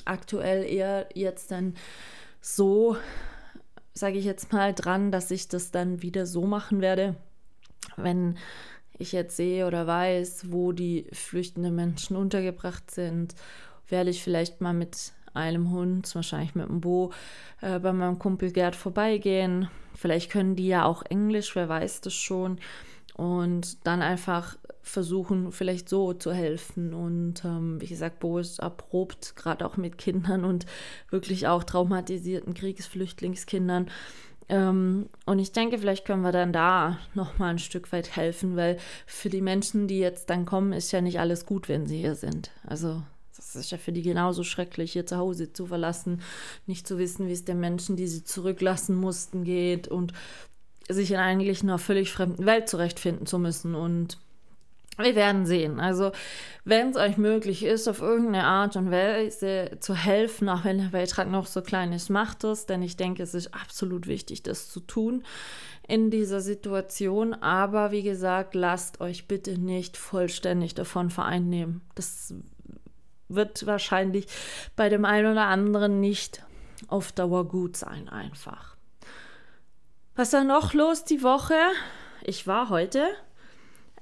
[0.04, 1.74] aktuell eher jetzt dann
[2.40, 2.96] so,
[3.94, 7.16] sage ich jetzt mal, dran, dass ich das dann wieder so machen werde,
[7.96, 8.38] wenn
[8.98, 13.34] ich jetzt sehe oder weiß, wo die flüchtenden Menschen untergebracht sind,
[13.88, 17.12] werde ich vielleicht mal mit einem Hund, wahrscheinlich mit dem Bo,
[17.60, 19.68] äh, bei meinem Kumpel Gerd vorbeigehen.
[19.94, 22.58] Vielleicht können die ja auch Englisch, wer weiß das schon.
[23.18, 26.94] Und dann einfach versuchen, vielleicht so zu helfen.
[26.94, 30.66] Und ähm, wie gesagt, Bo ist erprobt, gerade auch mit Kindern und
[31.11, 33.90] wirklich auch traumatisierten Kriegsflüchtlingskindern.
[34.48, 38.78] Ähm, und ich denke, vielleicht können wir dann da nochmal ein Stück weit helfen, weil
[39.04, 42.14] für die Menschen, die jetzt dann kommen, ist ja nicht alles gut, wenn sie hier
[42.14, 42.52] sind.
[42.64, 43.02] Also
[43.37, 46.20] das ist ja für die genauso schrecklich, hier zu Hause zu verlassen,
[46.66, 50.12] nicht zu wissen, wie es den Menschen, die sie zurücklassen mussten, geht und
[50.88, 53.74] sich in eigentlich einer völlig fremden Welt zurechtfinden zu müssen.
[53.74, 54.18] Und
[54.98, 55.79] wir werden sehen.
[55.79, 56.11] Also,
[56.64, 60.88] wenn es euch möglich ist, auf irgendeine Art und Weise zu helfen, auch wenn der
[60.88, 64.68] Beitrag noch so klein ist, macht es, denn ich denke, es ist absolut wichtig, das
[64.68, 65.22] zu tun
[65.87, 67.33] in dieser Situation.
[67.35, 71.81] Aber wie gesagt, lasst euch bitte nicht vollständig davon vereinnehmen.
[71.94, 72.35] Das
[73.29, 74.27] wird wahrscheinlich
[74.74, 76.42] bei dem einen oder anderen nicht
[76.88, 78.77] auf Dauer gut sein, einfach.
[80.18, 81.54] Was war noch los die Woche?
[82.24, 83.07] Ich war heute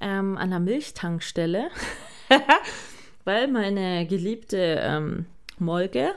[0.01, 1.69] ähm, an der Milchtankstelle,
[3.27, 5.27] weil meine geliebte ähm,
[5.59, 6.15] Molke,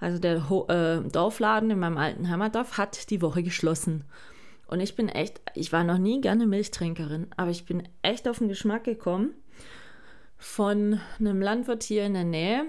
[0.00, 4.04] also der Ho äh, Dorfladen in meinem alten Heimatdorf, hat die Woche geschlossen.
[4.66, 8.38] Und ich bin echt, ich war noch nie gerne Milchtrinkerin, aber ich bin echt auf
[8.38, 9.34] den Geschmack gekommen,
[10.38, 12.64] von einem Landwirt hier in der Nähe.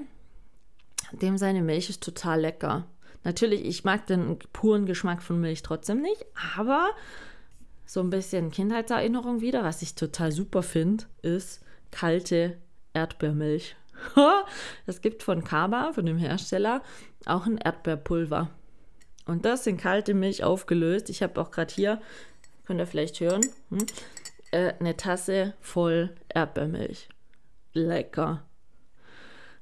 [1.13, 2.85] Dem seine Milch ist total lecker.
[3.25, 6.23] Natürlich, ich mag den puren Geschmack von Milch trotzdem nicht,
[6.57, 6.91] aber
[7.83, 12.57] so ein bisschen Kindheitserinnerung wieder, was ich total super finde, ist kalte
[12.93, 13.75] Erdbeermilch.
[14.85, 16.83] es gibt von Kaba, von dem Hersteller,
[17.25, 18.51] auch ein Erdbeerpulver.
[19.25, 21.09] Und das in kalte Milch aufgelöst.
[21.09, 21.99] Ich habe auch gerade hier,
[22.65, 23.87] könnt ihr vielleicht hören, hm,
[24.51, 27.09] äh, eine Tasse voll Erdbeermilch
[27.73, 28.43] lecker.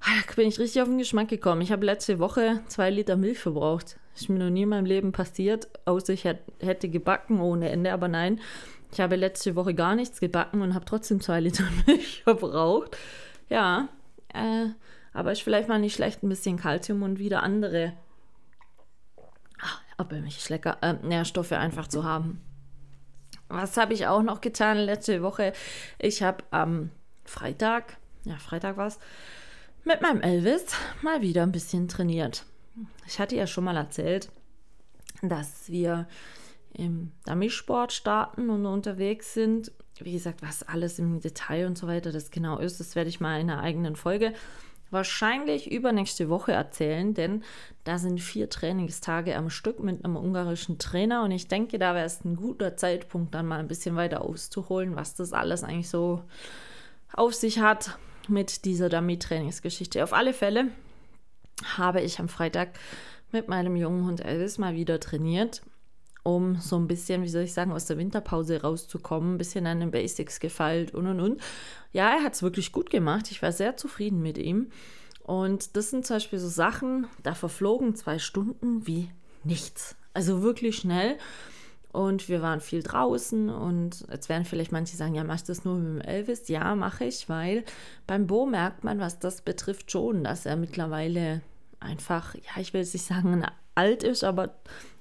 [0.05, 1.61] Da bin ich richtig auf den Geschmack gekommen.
[1.61, 3.97] Ich habe letzte Woche zwei Liter Milch verbraucht.
[4.15, 7.93] Ist mir noch nie in meinem Leben passiert, außer ich hätte gebacken ohne Ende.
[7.93, 8.41] Aber nein,
[8.91, 12.97] ich habe letzte Woche gar nichts gebacken und habe trotzdem zwei Liter Milch verbraucht.
[13.49, 13.87] Ja,
[14.33, 14.67] äh,
[15.13, 17.93] aber ist vielleicht mal nicht schlecht, ein bisschen Kalzium und wieder andere
[19.61, 19.81] ach,
[20.27, 22.41] ist lecker, äh, Nährstoffe einfach zu haben.
[23.47, 25.53] Was habe ich auch noch getan letzte Woche?
[25.97, 26.89] Ich habe am
[27.23, 28.99] Freitag ja, Freitag war es,
[29.86, 30.65] mit meinem Elvis
[31.02, 32.46] mal wieder ein bisschen trainiert.
[33.06, 34.32] Ich hatte ja schon mal erzählt,
[35.22, 36.08] dass wir
[36.74, 39.72] im Dummy-Sport starten und unterwegs sind.
[40.00, 43.19] Wie gesagt, was alles im Detail und so weiter das genau ist, das werde ich
[43.19, 44.34] mal in einer eigenen Folge
[44.89, 47.43] wahrscheinlich übernächste Woche erzählen, denn
[47.84, 52.06] da sind vier Trainingstage am Stück mit einem ungarischen Trainer und ich denke, da wäre
[52.06, 56.24] es ein guter Zeitpunkt, dann mal ein bisschen weiter auszuholen, was das alles eigentlich so
[57.12, 57.98] auf sich hat
[58.29, 60.03] mit dieser Dummy-Trainingsgeschichte.
[60.03, 60.69] Auf alle Fälle
[61.77, 62.79] habe ich am Freitag
[63.31, 65.62] mit meinem jungen Hund Elvis mal wieder trainiert,
[66.23, 69.79] um so ein bisschen, wie soll ich sagen, aus der Winterpause rauszukommen, ein bisschen an
[69.79, 71.41] den Basics gefeilt und und und.
[71.91, 73.31] Ja, er hat es wirklich gut gemacht.
[73.31, 74.71] Ich war sehr zufrieden mit ihm.
[75.23, 79.09] Und das sind zum Beispiel so Sachen, da verflogen zwei Stunden wie
[79.43, 79.95] nichts.
[80.13, 81.17] Also wirklich schnell.
[81.93, 85.63] Und wir waren viel draußen und jetzt werden vielleicht manche sagen, ja, machst du das
[85.63, 86.47] nur mit dem Elvis?
[86.47, 87.63] Ja, mache ich, weil
[88.08, 91.41] beim Bo merkt man, was das betrifft, schon, dass er mittlerweile
[91.79, 94.56] einfach, ja, ich will jetzt nicht sagen, alt ist, aber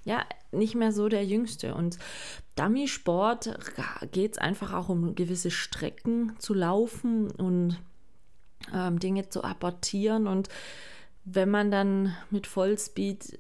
[0.04, 1.74] ja, nicht mehr so der Jüngste.
[1.74, 1.98] Und
[2.56, 3.58] Dummy-Sport
[4.12, 7.78] geht es einfach auch um gewisse Strecken zu laufen und
[8.74, 10.26] ähm, Dinge zu apportieren.
[10.26, 10.50] Und
[11.24, 13.38] wenn man dann mit Vollspeed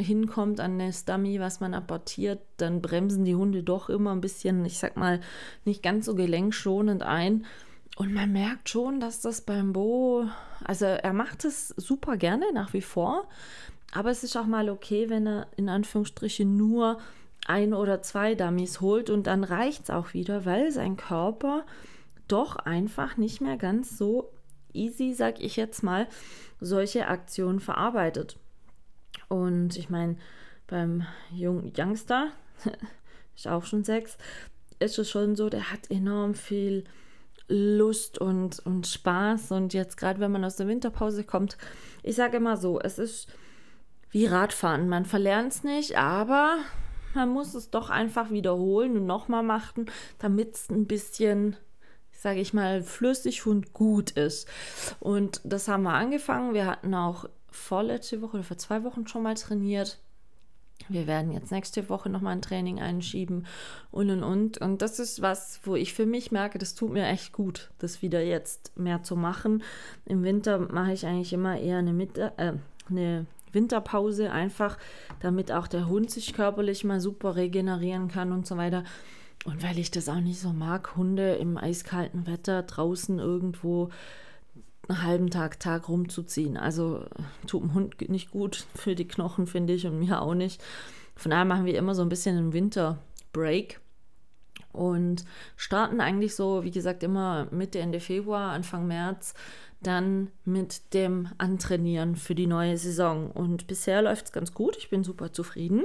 [0.00, 4.64] hinkommt an das Dummy, was man apportiert, dann bremsen die Hunde doch immer ein bisschen,
[4.64, 5.20] ich sag mal,
[5.64, 7.46] nicht ganz so gelenkschonend ein.
[7.96, 10.26] Und man merkt schon, dass das beim Bo,
[10.64, 13.28] also er macht es super gerne nach wie vor,
[13.92, 16.98] aber es ist auch mal okay, wenn er in Anführungsstrichen nur
[17.46, 21.64] ein oder zwei Dummies holt und dann reicht es auch wieder, weil sein Körper
[22.26, 24.32] doch einfach nicht mehr ganz so
[24.72, 26.08] easy, sag ich jetzt mal,
[26.60, 28.36] solche Aktionen verarbeitet.
[29.28, 30.16] Und ich meine,
[30.66, 32.28] beim jungen Youngster,
[33.36, 34.18] ist auch schon sechs,
[34.78, 36.84] ist es schon so, der hat enorm viel
[37.48, 39.52] Lust und, und Spaß.
[39.52, 41.58] Und jetzt gerade, wenn man aus der Winterpause kommt,
[42.02, 43.28] ich sage immer so, es ist
[44.10, 44.88] wie Radfahren.
[44.88, 46.58] Man verlernt es nicht, aber
[47.14, 49.86] man muss es doch einfach wiederholen und nochmal machen,
[50.18, 51.56] damit es ein bisschen,
[52.12, 54.48] sage ich mal, flüssig und gut ist.
[55.00, 56.54] Und das haben wir angefangen.
[56.54, 59.98] Wir hatten auch vorletzte Woche oder vor zwei Wochen schon mal trainiert.
[60.88, 63.46] Wir werden jetzt nächste Woche nochmal ein Training einschieben
[63.90, 64.58] und und und.
[64.58, 68.02] Und das ist was, wo ich für mich merke, das tut mir echt gut, das
[68.02, 69.62] wieder jetzt mehr zu machen.
[70.04, 72.52] Im Winter mache ich eigentlich immer eher eine, Mitte, äh,
[72.90, 74.76] eine Winterpause, einfach
[75.20, 78.84] damit auch der Hund sich körperlich mal super regenerieren kann und so weiter.
[79.44, 83.90] Und weil ich das auch nicht so mag, Hunde im eiskalten Wetter draußen irgendwo
[84.88, 86.56] einen halben Tag, Tag rumzuziehen.
[86.56, 87.04] Also
[87.46, 90.62] tut dem Hund nicht gut für die Knochen, finde ich, und mir auch nicht.
[91.16, 93.80] Von daher machen wir immer so ein bisschen einen Winterbreak
[94.72, 95.24] und
[95.56, 99.34] starten eigentlich so, wie gesagt, immer Mitte, Ende Februar, Anfang März,
[99.80, 103.30] dann mit dem Antrainieren für die neue Saison.
[103.30, 104.76] Und bisher läuft es ganz gut.
[104.76, 105.84] Ich bin super zufrieden.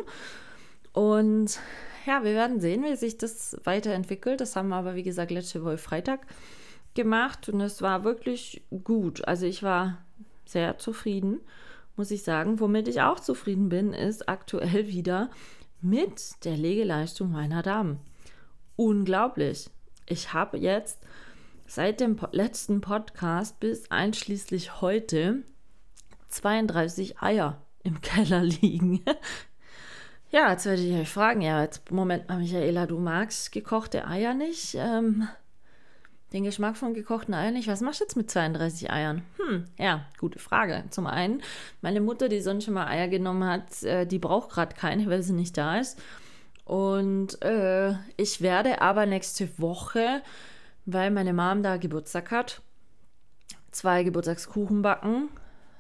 [0.94, 1.60] Und
[2.08, 4.42] ja, wir werden sehen, wie sich das weiterentwickelt.
[4.42, 6.26] Das haben wir aber, wie gesagt, letzte Woche Freitag
[6.94, 9.28] gemacht und es war wirklich gut.
[9.28, 10.00] Also ich war
[10.46, 11.40] sehr zufrieden,
[11.96, 12.60] muss ich sagen.
[12.60, 15.30] Womit ich auch zufrieden bin, ist aktuell wieder
[15.82, 18.00] mit der Legeleistung meiner Damen.
[18.76, 19.70] Unglaublich.
[20.06, 21.00] Ich habe jetzt
[21.68, 25.44] seit dem letzten Podcast bis einschließlich heute
[26.30, 29.04] 32 Eier im Keller liegen.
[30.32, 34.34] ja, jetzt werde ich euch fragen, ja, jetzt Moment mal, Michaela, du magst gekochte Eier
[34.34, 34.76] nicht.
[34.76, 35.28] Ähm,
[36.34, 37.68] den Geschmack von gekochten Eiern nicht.
[37.68, 39.24] Was machst du jetzt mit 32 Eiern?
[39.38, 40.84] Hm, ja, gute Frage.
[40.90, 41.42] Zum einen,
[41.82, 45.24] meine Mutter, die sonst schon mal Eier genommen hat, äh, die braucht gerade keine, weil
[45.24, 46.00] sie nicht da ist.
[46.66, 50.22] Und äh, ich werde aber nächste Woche,
[50.86, 52.62] weil meine Mom da Geburtstag hat,
[53.72, 55.30] zwei Geburtstagskuchen backen.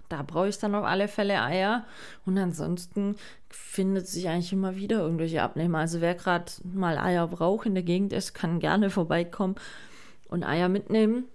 [0.09, 1.85] Da brauche ich dann auf alle Fälle Eier.
[2.25, 3.15] Und ansonsten
[3.49, 5.77] findet sich eigentlich immer wieder irgendwelche Abnehmer.
[5.77, 9.55] Also wer gerade mal Eier braucht in der Gegend ist, kann gerne vorbeikommen
[10.29, 11.25] und Eier mitnehmen.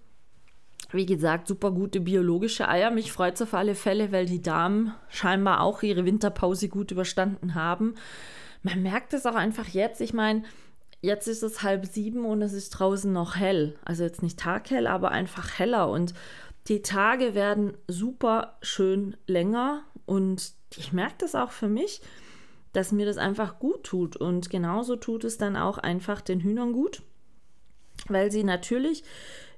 [0.93, 2.91] Wie gesagt, super gute biologische Eier.
[2.91, 7.55] Mich freut es auf alle Fälle, weil die Damen scheinbar auch ihre Winterpause gut überstanden
[7.55, 7.95] haben.
[8.63, 10.01] Man merkt es auch einfach jetzt.
[10.01, 10.45] Ich meine,
[11.01, 13.77] jetzt ist es halb sieben und es ist draußen noch hell.
[13.85, 15.91] Also jetzt nicht taghell, aber einfach heller.
[15.91, 16.15] Und
[16.69, 19.83] die Tage werden super schön länger.
[20.07, 22.03] Und ich merke das auch für mich,
[22.73, 24.17] dass mir das einfach gut tut.
[24.17, 27.03] Und genauso tut es dann auch einfach den Hühnern gut
[28.09, 29.05] weil sie natürlich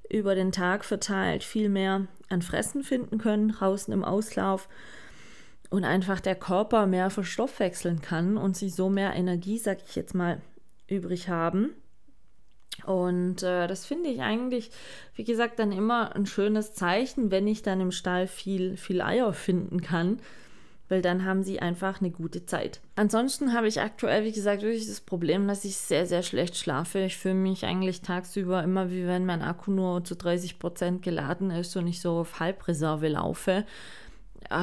[0.08, 4.68] über den Tag verteilt viel mehr an Fressen finden können, draußen im Auslauf
[5.70, 10.14] und einfach der Körper mehr verstoffwechseln kann und sie so mehr Energie, sag ich jetzt
[10.14, 10.40] mal,
[10.86, 11.70] übrig haben.
[12.84, 14.70] Und äh, das finde ich eigentlich,
[15.14, 19.32] wie gesagt, dann immer ein schönes Zeichen, wenn ich dann im Stall viel, viel Eier
[19.32, 20.20] finden kann,
[20.88, 22.80] weil dann haben sie einfach eine gute Zeit.
[22.94, 27.00] Ansonsten habe ich aktuell, wie gesagt, wirklich das Problem, dass ich sehr, sehr schlecht schlafe.
[27.00, 31.50] Ich fühle mich eigentlich tagsüber immer wie wenn mein Akku nur zu 30 Prozent geladen
[31.50, 33.64] ist und ich so auf Halbreserve laufe.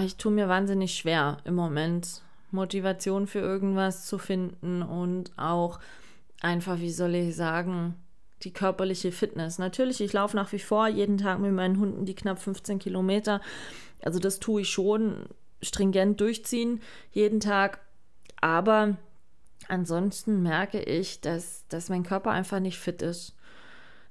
[0.06, 5.80] Ich tue mir wahnsinnig schwer im Moment, Motivation für irgendwas zu finden und auch
[6.40, 7.96] einfach, wie soll ich sagen,
[8.44, 9.58] die körperliche Fitness.
[9.58, 13.42] Natürlich, ich laufe nach wie vor jeden Tag mit meinen Hunden die knapp 15 Kilometer.
[14.02, 15.26] Also das tue ich schon
[15.63, 17.80] stringent durchziehen jeden Tag.
[18.41, 18.97] Aber
[19.67, 23.36] ansonsten merke ich, dass, dass mein Körper einfach nicht fit ist.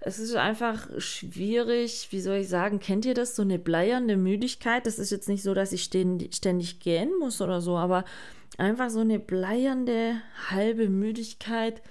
[0.01, 4.85] Es ist einfach schwierig, wie soll ich sagen, kennt ihr das, so eine bleiernde Müdigkeit?
[4.85, 8.05] Das ist jetzt nicht so, dass ich ständig gähnen muss oder so, aber
[8.59, 11.83] einfach so eine bleiernde halbe Müdigkeit,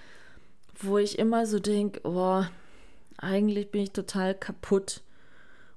[0.77, 2.43] wo ich immer so denke, oh,
[3.17, 5.01] eigentlich bin ich total kaputt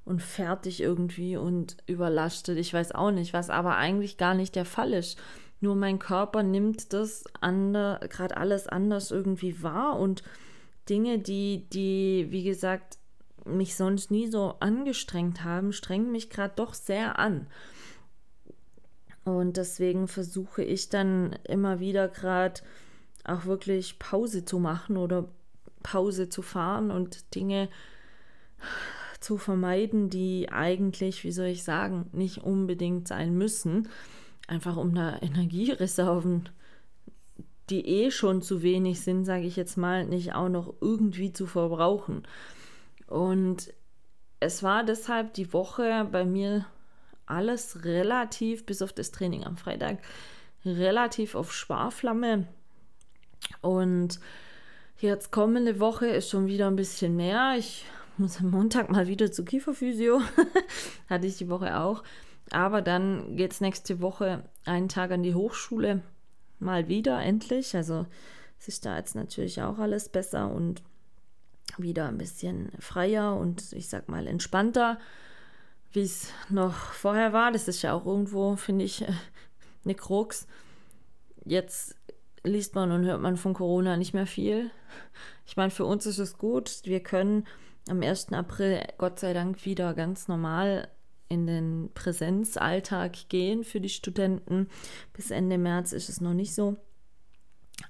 [0.04, 2.58] und fertig irgendwie und überlastet.
[2.58, 5.18] Ich weiß auch nicht, was aber eigentlich gar nicht der Fall ist.
[5.60, 10.22] Nur mein Körper nimmt das gerade alles anders irgendwie wahr und
[10.88, 12.98] Dinge, die, die, wie gesagt,
[13.46, 17.46] mich sonst nie so angestrengt haben, strengen mich gerade doch sehr an.
[19.24, 22.60] Und deswegen versuche ich dann immer wieder gerade
[23.24, 25.28] auch wirklich Pause zu machen oder
[25.82, 27.70] Pause zu fahren und Dinge
[29.24, 33.88] zu vermeiden, die eigentlich, wie soll ich sagen, nicht unbedingt sein müssen.
[34.46, 36.50] Einfach um da Energiereserven,
[37.70, 41.46] die eh schon zu wenig sind, sage ich jetzt mal, nicht auch noch irgendwie zu
[41.46, 42.24] verbrauchen.
[43.06, 43.72] Und
[44.40, 46.66] es war deshalb die Woche bei mir
[47.24, 49.98] alles relativ, bis auf das Training am Freitag,
[50.66, 52.46] relativ auf Sparflamme.
[53.62, 54.20] Und
[54.98, 57.54] jetzt kommende Woche ist schon wieder ein bisschen mehr.
[57.56, 57.86] Ich
[58.18, 60.20] muss am Montag mal wieder zu Kieferphysio.
[61.08, 62.02] Hatte ich die Woche auch.
[62.50, 66.02] Aber dann geht es nächste Woche einen Tag an die Hochschule.
[66.58, 67.74] Mal wieder, endlich.
[67.74, 68.06] Also
[68.58, 70.82] es ist da jetzt natürlich auch alles besser und
[71.78, 74.98] wieder ein bisschen freier und ich sag mal entspannter
[75.94, 77.52] wie es noch vorher war.
[77.52, 79.04] Das ist ja auch irgendwo, finde ich,
[79.84, 80.46] eine Krux.
[81.44, 81.96] Jetzt
[82.42, 84.70] liest man und hört man von Corona nicht mehr viel.
[85.46, 86.80] Ich meine, für uns ist es gut.
[86.84, 87.46] Wir können
[87.88, 88.32] am 1.
[88.32, 90.88] April Gott sei Dank wieder ganz normal
[91.28, 94.68] in den Präsenzalltag gehen für die Studenten.
[95.12, 96.76] Bis Ende März ist es noch nicht so.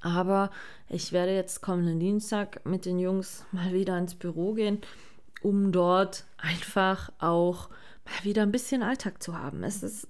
[0.01, 0.51] Aber
[0.89, 4.81] ich werde jetzt kommenden Dienstag mit den Jungs mal wieder ins Büro gehen,
[5.43, 7.69] um dort einfach auch
[8.05, 9.63] mal wieder ein bisschen Alltag zu haben.
[9.63, 10.09] Es ist,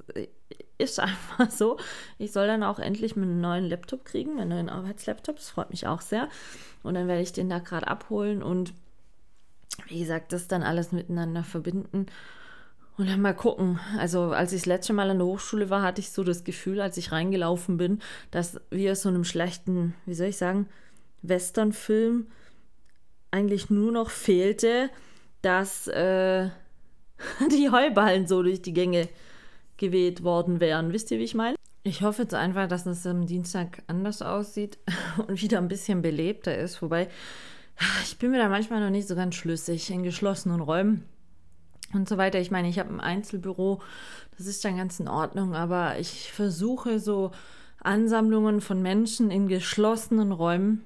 [0.79, 1.79] ist einfach so.
[2.19, 5.37] Ich soll dann auch endlich einen neuen Laptop kriegen, einen neuen Arbeitslaptop.
[5.37, 6.29] Das freut mich auch sehr.
[6.83, 8.75] Und dann werde ich den da gerade abholen und
[9.89, 12.07] wie gesagt, das dann alles miteinander verbinden
[12.97, 13.81] und dann mal gucken.
[13.99, 16.81] Also, als ich das letzte Mal an der Hochschule war, hatte ich so das Gefühl,
[16.81, 18.01] als ich reingelaufen bin,
[18.31, 20.69] dass wie aus so einem schlechten, wie soll ich sagen,
[21.23, 22.29] Westernfilm
[23.31, 24.91] eigentlich nur noch fehlte,
[25.43, 26.49] dass äh,
[27.51, 29.09] die Heuballen so durch die Gänge
[29.77, 30.93] geweht worden wären.
[30.93, 31.57] Wisst ihr, wie ich meine?
[31.83, 34.79] Ich hoffe jetzt einfach, dass es am Dienstag anders aussieht
[35.27, 36.81] und wieder ein bisschen belebter ist.
[36.81, 37.09] Wobei,
[38.03, 41.05] ich bin mir da manchmal noch nicht so ganz schlüssig in geschlossenen Räumen
[41.93, 42.41] und so weiter.
[42.41, 43.81] Ich meine, ich habe ein Einzelbüro,
[44.37, 47.31] das ist dann ganz in Ordnung, aber ich versuche so
[47.81, 50.85] Ansammlungen von Menschen in geschlossenen Räumen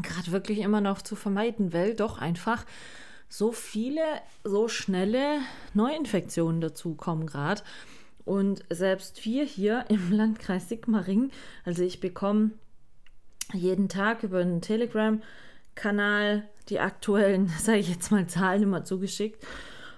[0.00, 2.64] gerade wirklich immer noch zu vermeiden, weil doch einfach
[3.28, 4.02] so viele,
[4.44, 5.40] so schnelle
[5.74, 7.62] Neuinfektionen dazukommen gerade.
[8.24, 11.30] Und selbst wir hier im Landkreis Sigmaring,
[11.64, 12.52] also ich bekomme
[13.52, 14.62] jeden Tag über einen
[15.74, 19.44] Telegram-Kanal die aktuellen, sage ich jetzt mal, Zahlen immer zugeschickt.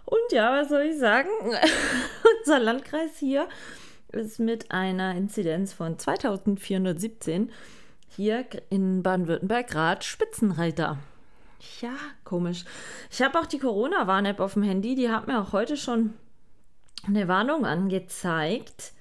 [0.04, 1.28] Und ja, was soll ich sagen?
[2.40, 3.48] Unser Landkreis hier
[4.12, 7.50] ist mit einer Inzidenz von 2417
[8.08, 10.98] hier in Baden-Württemberg gerade Spitzenreiter.
[11.80, 12.64] Ja, komisch.
[13.10, 14.94] Ich habe auch die Corona-Warn-App auf dem Handy.
[14.94, 16.12] Die hat mir auch heute schon
[17.06, 18.92] eine Warnung angezeigt.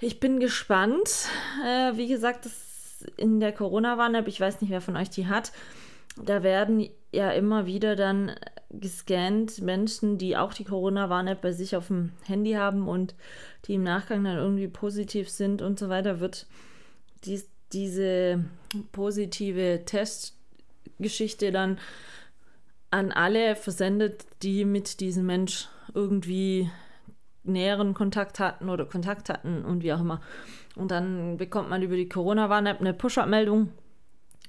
[0.00, 1.28] Ich bin gespannt.
[1.64, 2.63] Äh, wie gesagt, das
[3.16, 5.52] in der Corona-Warn-App, ich weiß nicht, wer von euch die hat,
[6.16, 8.32] da werden ja immer wieder dann
[8.70, 13.14] gescannt Menschen, die auch die Corona-Warn-App bei sich auf dem Handy haben und
[13.66, 16.46] die im Nachgang dann irgendwie positiv sind und so weiter, wird
[17.24, 18.44] dies, diese
[18.92, 20.34] positive Test
[20.98, 21.78] Geschichte dann
[22.90, 26.70] an alle versendet, die mit diesem Mensch irgendwie
[27.42, 30.20] näheren Kontakt hatten oder Kontakt hatten und wie auch immer.
[30.76, 33.70] Und dann bekommt man über die Corona-Warn-App eine Push-Up-Meldung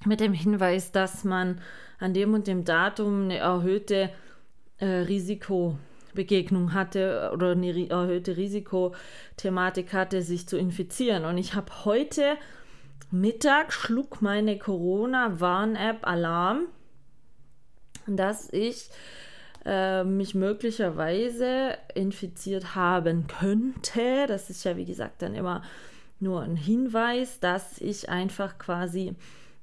[0.06, 1.62] mit dem Hinweis, dass man
[2.00, 4.10] an dem und dem Datum eine erhöhte
[4.80, 11.26] äh, Risikobegegnung hatte oder eine erhöhte Risikothematik hatte, sich zu infizieren.
[11.26, 12.38] Und ich habe heute
[13.12, 16.66] Mittag schlug meine Corona-Warn-App Alarm,
[18.08, 18.90] dass ich
[19.64, 24.26] äh, mich möglicherweise infiziert haben könnte.
[24.28, 25.62] Das ist ja, wie gesagt, dann immer
[26.26, 29.15] nur ein Hinweis, dass ich einfach quasi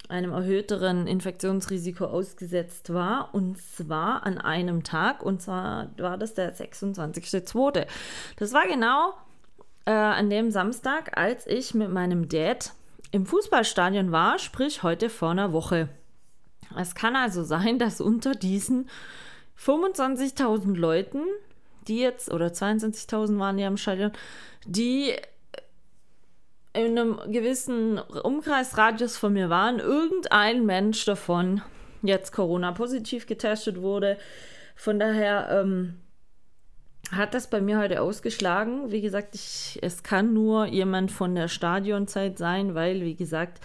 [0.08, 3.34] einem erhöhteren Infektionsrisiko ausgesetzt war.
[3.34, 5.22] Und zwar an einem Tag.
[5.22, 7.86] Und zwar war das der 26.02.
[8.36, 9.14] Das war genau
[9.86, 12.72] äh, an dem Samstag, als ich mit meinem Dad
[13.10, 15.88] im Fußballstadion war, sprich heute vor einer Woche.
[16.76, 18.88] Es kann also sein, dass unter diesen
[19.58, 21.20] 25.000 Leuten,
[21.88, 24.12] die jetzt, oder 22.000 waren ja im Stadion,
[24.66, 25.14] die
[26.74, 31.62] in einem gewissen Umkreisradius von mir waren, irgendein Mensch davon
[32.02, 34.16] jetzt Corona-positiv getestet wurde.
[34.74, 36.00] Von daher ähm,
[37.10, 38.90] hat das bei mir heute ausgeschlagen.
[38.90, 43.60] Wie gesagt, ich, es kann nur jemand von der Stadionzeit sein, weil, wie gesagt,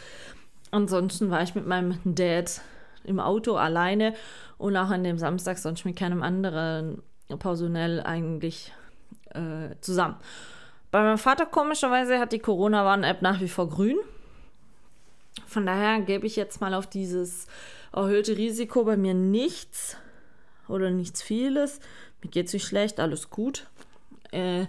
[0.71, 2.61] ansonsten war ich mit meinem Dad
[3.05, 4.13] im Auto alleine
[4.57, 7.01] und auch an dem Samstag sonst mit keinem anderen
[7.39, 8.73] Personell eigentlich
[9.33, 10.17] äh, zusammen.
[10.91, 13.97] Bei meinem Vater komischerweise hat die Corona-Warn-App nach wie vor grün.
[15.45, 17.47] Von daher gebe ich jetzt mal auf dieses
[17.93, 19.97] erhöhte Risiko bei mir nichts
[20.67, 21.79] oder nichts vieles.
[22.21, 23.67] Mir geht es nicht schlecht, alles gut.
[24.31, 24.65] Äh,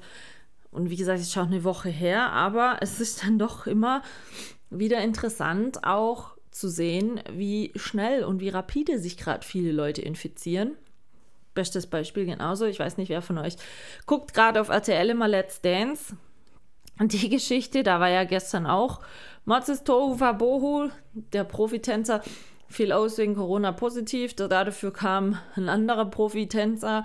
[0.70, 4.02] und wie gesagt, es schon eine Woche her, aber es ist dann doch immer
[4.70, 10.76] wieder interessant, auch zu sehen, wie schnell und wie rapide sich gerade viele Leute infizieren.
[11.58, 12.66] Bestes Beispiel genauso.
[12.66, 13.56] Ich weiß nicht, wer von euch
[14.06, 16.16] guckt gerade auf RTL immer Let's Dance.
[17.00, 19.00] Und die Geschichte, da war ja gestern auch
[19.44, 22.22] Mozes Tohu Wabohu, der Profitänzer,
[22.68, 24.36] fiel aus wegen Corona positiv.
[24.36, 27.02] Dafür kam ein anderer Profitänzer.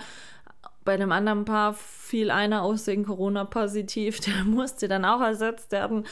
[0.85, 4.19] Bei einem anderen Paar fiel einer aus wegen Corona positiv.
[4.25, 6.05] Der musste dann auch ersetzt werden.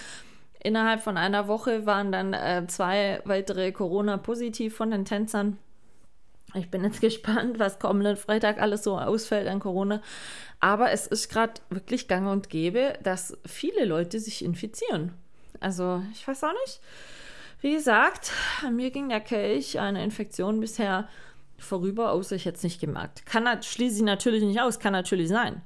[0.63, 5.59] Innerhalb von einer Woche waren dann äh, zwei weitere Corona positiv von den Tänzern.
[6.53, 10.01] Ich bin jetzt gespannt, was kommenden Freitag alles so ausfällt an Corona.
[10.59, 15.13] Aber es ist gerade wirklich gang und gäbe, dass viele Leute sich infizieren.
[15.59, 16.81] Also, ich weiß auch nicht.
[17.61, 18.31] Wie gesagt,
[18.65, 21.07] an mir ging der Kelch eine Infektion bisher
[21.59, 23.25] vorüber, außer ich jetzt nicht gemerkt.
[23.25, 25.61] Kann, schließe ich natürlich nicht aus, kann natürlich sein.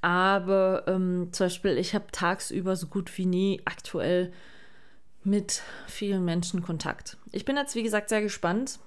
[0.00, 4.32] Aber ähm, zum Beispiel, ich habe tagsüber so gut wie nie aktuell
[5.24, 7.16] mit vielen Menschen Kontakt.
[7.32, 8.78] Ich bin jetzt, wie gesagt, sehr gespannt.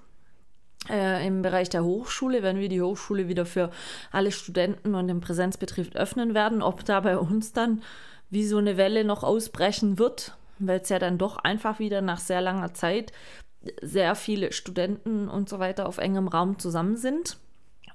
[0.88, 3.70] Äh, Im Bereich der Hochschule, wenn wir die Hochschule wieder für
[4.10, 7.82] alle Studenten und den Präsenzbetrieb öffnen werden, ob da bei uns dann
[8.30, 12.18] wie so eine Welle noch ausbrechen wird, weil es ja dann doch einfach wieder nach
[12.18, 13.12] sehr langer Zeit
[13.80, 17.38] sehr viele Studenten und so weiter auf engem Raum zusammen sind.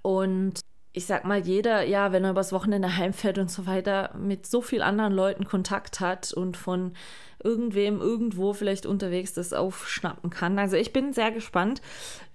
[0.01, 0.61] Und
[0.93, 4.61] ich sag mal, jeder, ja, wenn er übers Wochenende heimfährt und so weiter, mit so
[4.61, 6.93] vielen anderen Leuten Kontakt hat und von
[7.43, 10.57] irgendwem irgendwo vielleicht unterwegs das aufschnappen kann.
[10.57, 11.81] Also ich bin sehr gespannt,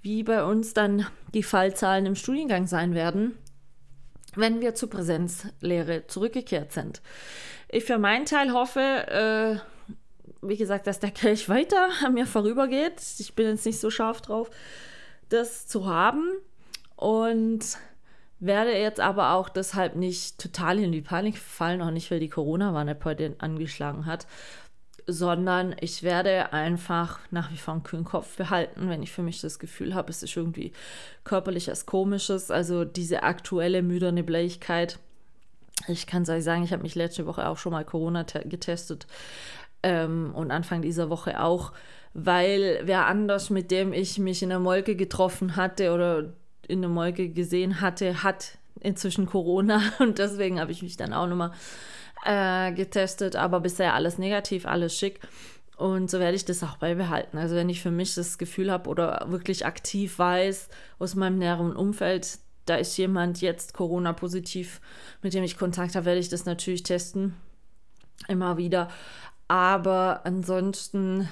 [0.00, 3.36] wie bei uns dann die Fallzahlen im Studiengang sein werden,
[4.34, 7.02] wenn wir zur Präsenzlehre zurückgekehrt sind.
[7.68, 9.96] Ich für meinen Teil hoffe, äh,
[10.40, 13.02] wie gesagt, dass der Kelch weiter an mir vorübergeht.
[13.18, 14.50] Ich bin jetzt nicht so scharf drauf,
[15.28, 16.30] das zu haben.
[16.96, 17.78] Und
[18.42, 22.28] werde jetzt aber auch deshalb nicht total in die Panik fallen, auch nicht, weil die
[22.28, 24.26] Corona-Warn heute angeschlagen hat,
[25.06, 29.40] sondern ich werde einfach nach wie vor einen kühlen Kopf behalten, wenn ich für mich
[29.40, 30.72] das Gefühl habe, es ist irgendwie
[31.22, 34.98] körperlich was Komisches, also diese aktuelle müderne Blähigkeit.
[35.86, 39.06] Ich kann es euch sagen, ich habe mich letzte Woche auch schon mal Corona getestet
[39.84, 41.72] ähm, und Anfang dieser Woche auch,
[42.12, 46.32] weil wer anders, mit dem ich mich in der Molke getroffen hatte oder
[46.68, 51.26] in der Molke gesehen hatte, hat inzwischen Corona und deswegen habe ich mich dann auch
[51.26, 51.52] nochmal
[52.24, 55.20] äh, getestet, aber bisher alles negativ, alles schick.
[55.76, 57.38] Und so werde ich das auch beibehalten.
[57.38, 61.74] Also wenn ich für mich das Gefühl habe oder wirklich aktiv weiß aus meinem näheren
[61.74, 64.80] Umfeld, da ist jemand jetzt Corona-positiv,
[65.22, 67.34] mit dem ich Kontakt habe, werde ich das natürlich testen.
[68.28, 68.88] Immer wieder.
[69.48, 71.28] Aber ansonsten,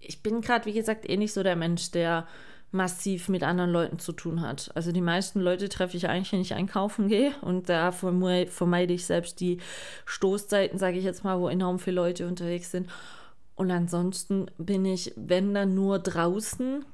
[0.00, 2.26] ich bin gerade, wie gesagt, eh nicht so der Mensch, der
[2.72, 4.70] massiv mit anderen Leuten zu tun hat.
[4.74, 9.06] Also die meisten Leute treffe ich eigentlich, wenn ich einkaufen gehe und da vermeide ich
[9.06, 9.58] selbst die
[10.04, 12.88] Stoßzeiten, sage ich jetzt mal, wo enorm viele Leute unterwegs sind.
[13.54, 16.84] Und ansonsten bin ich, wenn dann nur draußen,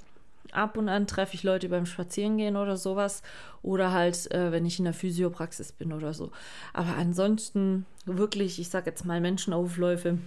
[0.53, 3.23] ab und an treffe ich Leute beim Spazierengehen oder sowas
[3.63, 6.31] oder halt, äh, wenn ich in der Physiopraxis bin oder so.
[6.73, 10.19] Aber ansonsten wirklich, ich sage jetzt mal Menschenaufläufe,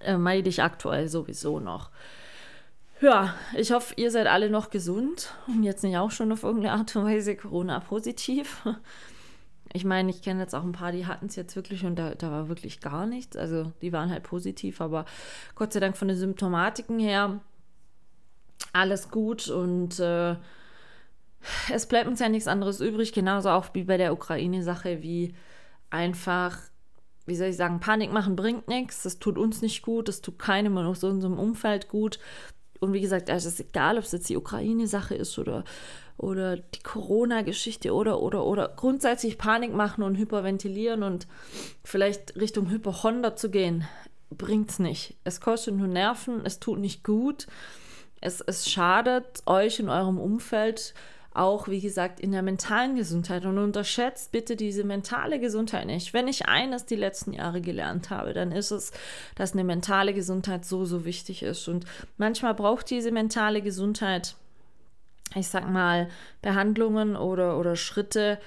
[0.00, 1.90] äh, meide ich aktuell sowieso noch.
[3.00, 6.74] Ja, ich hoffe, ihr seid alle noch gesund und jetzt nicht auch schon auf irgendeine
[6.74, 8.66] Art und Weise Corona-positiv.
[9.72, 12.16] Ich meine, ich kenne jetzt auch ein paar, die hatten es jetzt wirklich und da,
[12.16, 13.36] da war wirklich gar nichts.
[13.36, 15.04] Also die waren halt positiv, aber
[15.54, 17.40] Gott sei Dank von den Symptomatiken her
[18.72, 20.34] alles gut und äh,
[21.72, 25.34] es bleibt uns ja nichts anderes übrig, genauso auch wie bei der Ukraine-Sache, wie
[25.88, 26.58] einfach,
[27.26, 30.38] wie soll ich sagen, Panik machen bringt nichts, das tut uns nicht gut, das tut
[30.38, 32.18] keinem aus unserem Umfeld gut.
[32.80, 35.64] Und wie gesagt, es ist egal, ob es jetzt die Ukraine-Sache ist oder,
[36.16, 41.26] oder die Corona-Geschichte oder, oder, oder grundsätzlich Panik machen und hyperventilieren und
[41.84, 43.86] vielleicht Richtung Hypochonder zu gehen,
[44.30, 45.16] bringt es nicht.
[45.24, 47.46] Es kostet nur Nerven, es tut nicht gut,
[48.20, 50.94] es, es schadet euch in eurem Umfeld
[51.32, 53.44] auch, wie gesagt, in der mentalen Gesundheit.
[53.44, 56.12] Und unterschätzt bitte diese mentale Gesundheit nicht.
[56.12, 58.92] Wenn ich eines die letzten Jahre gelernt habe, dann ist es,
[59.36, 61.68] dass eine mentale Gesundheit so, so wichtig ist.
[61.68, 61.84] Und
[62.16, 64.34] manchmal braucht diese mentale Gesundheit,
[65.36, 66.08] ich sag mal,
[66.42, 68.38] Behandlungen oder, oder Schritte,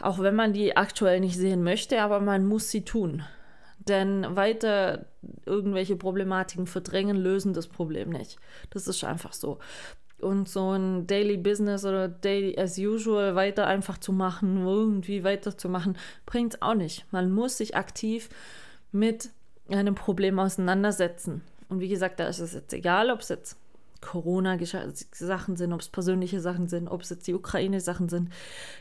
[0.00, 3.22] auch wenn man die aktuell nicht sehen möchte, aber man muss sie tun.
[3.78, 5.06] Denn weiter
[5.46, 8.38] irgendwelche Problematiken verdrängen, lösen das Problem nicht.
[8.70, 9.58] Das ist einfach so.
[10.20, 15.96] Und so ein Daily Business oder Daily as usual weiter einfach zu machen, irgendwie weiterzumachen,
[16.26, 17.06] bringt es auch nicht.
[17.10, 18.28] Man muss sich aktiv
[18.92, 19.30] mit
[19.70, 21.42] einem Problem auseinandersetzen.
[21.68, 23.56] Und wie gesagt, da ist es jetzt egal, ob es jetzt
[24.00, 28.30] Corona-Sachen sind, ob es persönliche Sachen sind, ob es jetzt die Ukraine-Sachen sind.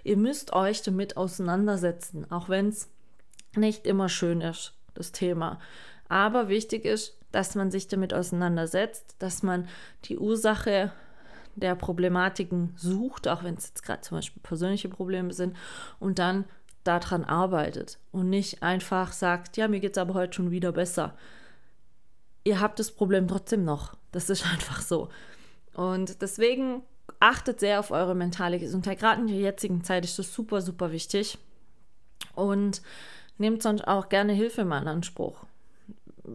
[0.04, 2.90] Ihr müsst euch damit auseinandersetzen, auch wenn es
[3.56, 5.60] nicht immer schön ist, das Thema.
[6.08, 9.68] Aber wichtig ist, dass man sich damit auseinandersetzt, dass man
[10.06, 10.92] die Ursache
[11.60, 15.56] der Problematiken sucht, auch wenn es jetzt gerade zum Beispiel persönliche Probleme sind,
[16.00, 16.46] und dann
[16.84, 21.16] daran arbeitet und nicht einfach sagt, ja, mir geht es aber heute schon wieder besser.
[22.44, 23.96] Ihr habt das Problem trotzdem noch.
[24.12, 25.10] Das ist einfach so.
[25.74, 26.84] Und deswegen
[27.20, 29.00] achtet sehr auf eure mentale Gesundheit.
[29.00, 31.38] Gerade in der jetzigen Zeit ist das super, super wichtig.
[32.36, 32.82] Und
[33.38, 35.46] nehmt sonst auch gerne Hilfe mal in Anspruch.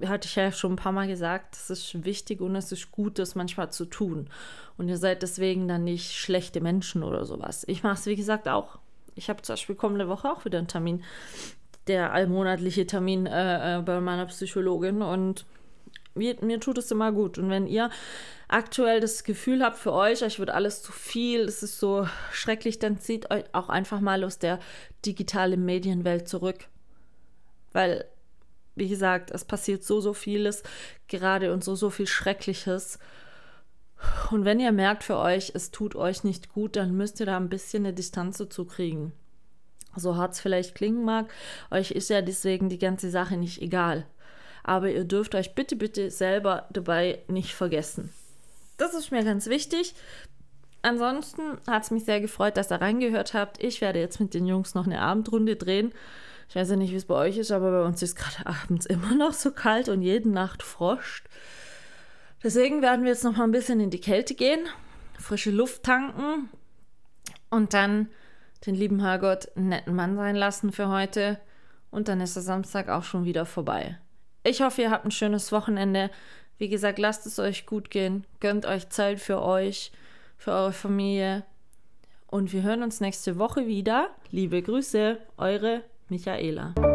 [0.06, 3.18] Hatte ich ja schon ein paar Mal gesagt, es ist wichtig und es ist gut,
[3.18, 4.28] das manchmal zu tun.
[4.76, 7.64] Und ihr seid deswegen dann nicht schlechte Menschen oder sowas.
[7.68, 8.78] Ich mache es, wie gesagt, auch.
[9.14, 11.04] Ich habe zum Beispiel kommende Woche auch wieder einen Termin,
[11.86, 15.02] der allmonatliche Termin äh, äh bei meiner Psychologin.
[15.02, 15.46] Und
[16.14, 17.38] mir, mir tut es immer gut.
[17.38, 17.90] Und wenn ihr
[18.48, 22.78] aktuell das Gefühl habt für euch, euch wird alles zu viel, es ist so schrecklich,
[22.78, 24.58] dann zieht euch auch einfach mal aus der
[25.04, 26.68] digitalen Medienwelt zurück.
[27.72, 28.06] Weil,
[28.74, 30.62] wie gesagt, es passiert so, so vieles
[31.08, 32.98] gerade und so, so viel Schreckliches.
[34.30, 37.36] Und wenn ihr merkt für euch, es tut euch nicht gut, dann müsst ihr da
[37.36, 39.12] ein bisschen eine Distanz dazu kriegen.
[39.96, 41.32] So hart es vielleicht klingen mag,
[41.70, 44.06] euch ist ja deswegen die ganze Sache nicht egal
[44.64, 48.12] aber ihr dürft euch bitte, bitte selber dabei nicht vergessen.
[48.78, 49.94] Das ist mir ganz wichtig.
[50.82, 53.62] Ansonsten hat es mich sehr gefreut, dass ihr reingehört habt.
[53.62, 55.92] Ich werde jetzt mit den Jungs noch eine Abendrunde drehen.
[56.48, 58.86] Ich weiß ja nicht, wie es bei euch ist, aber bei uns ist gerade abends
[58.86, 61.26] immer noch so kalt und jede Nacht froscht.
[62.42, 64.66] Deswegen werden wir jetzt noch mal ein bisschen in die Kälte gehen,
[65.18, 66.50] frische Luft tanken
[67.50, 68.10] und dann
[68.66, 71.38] den lieben Herrgott einen netten Mann sein lassen für heute.
[71.90, 73.98] Und dann ist der Samstag auch schon wieder vorbei.
[74.42, 76.10] Ich hoffe, ihr habt ein schönes Wochenende.
[76.58, 78.26] Wie gesagt, lasst es euch gut gehen.
[78.40, 79.92] Gönnt euch Zeit für euch,
[80.36, 81.44] für eure Familie.
[82.26, 84.10] Und wir hören uns nächste Woche wieder.
[84.30, 86.93] Liebe Grüße, eure Michaela.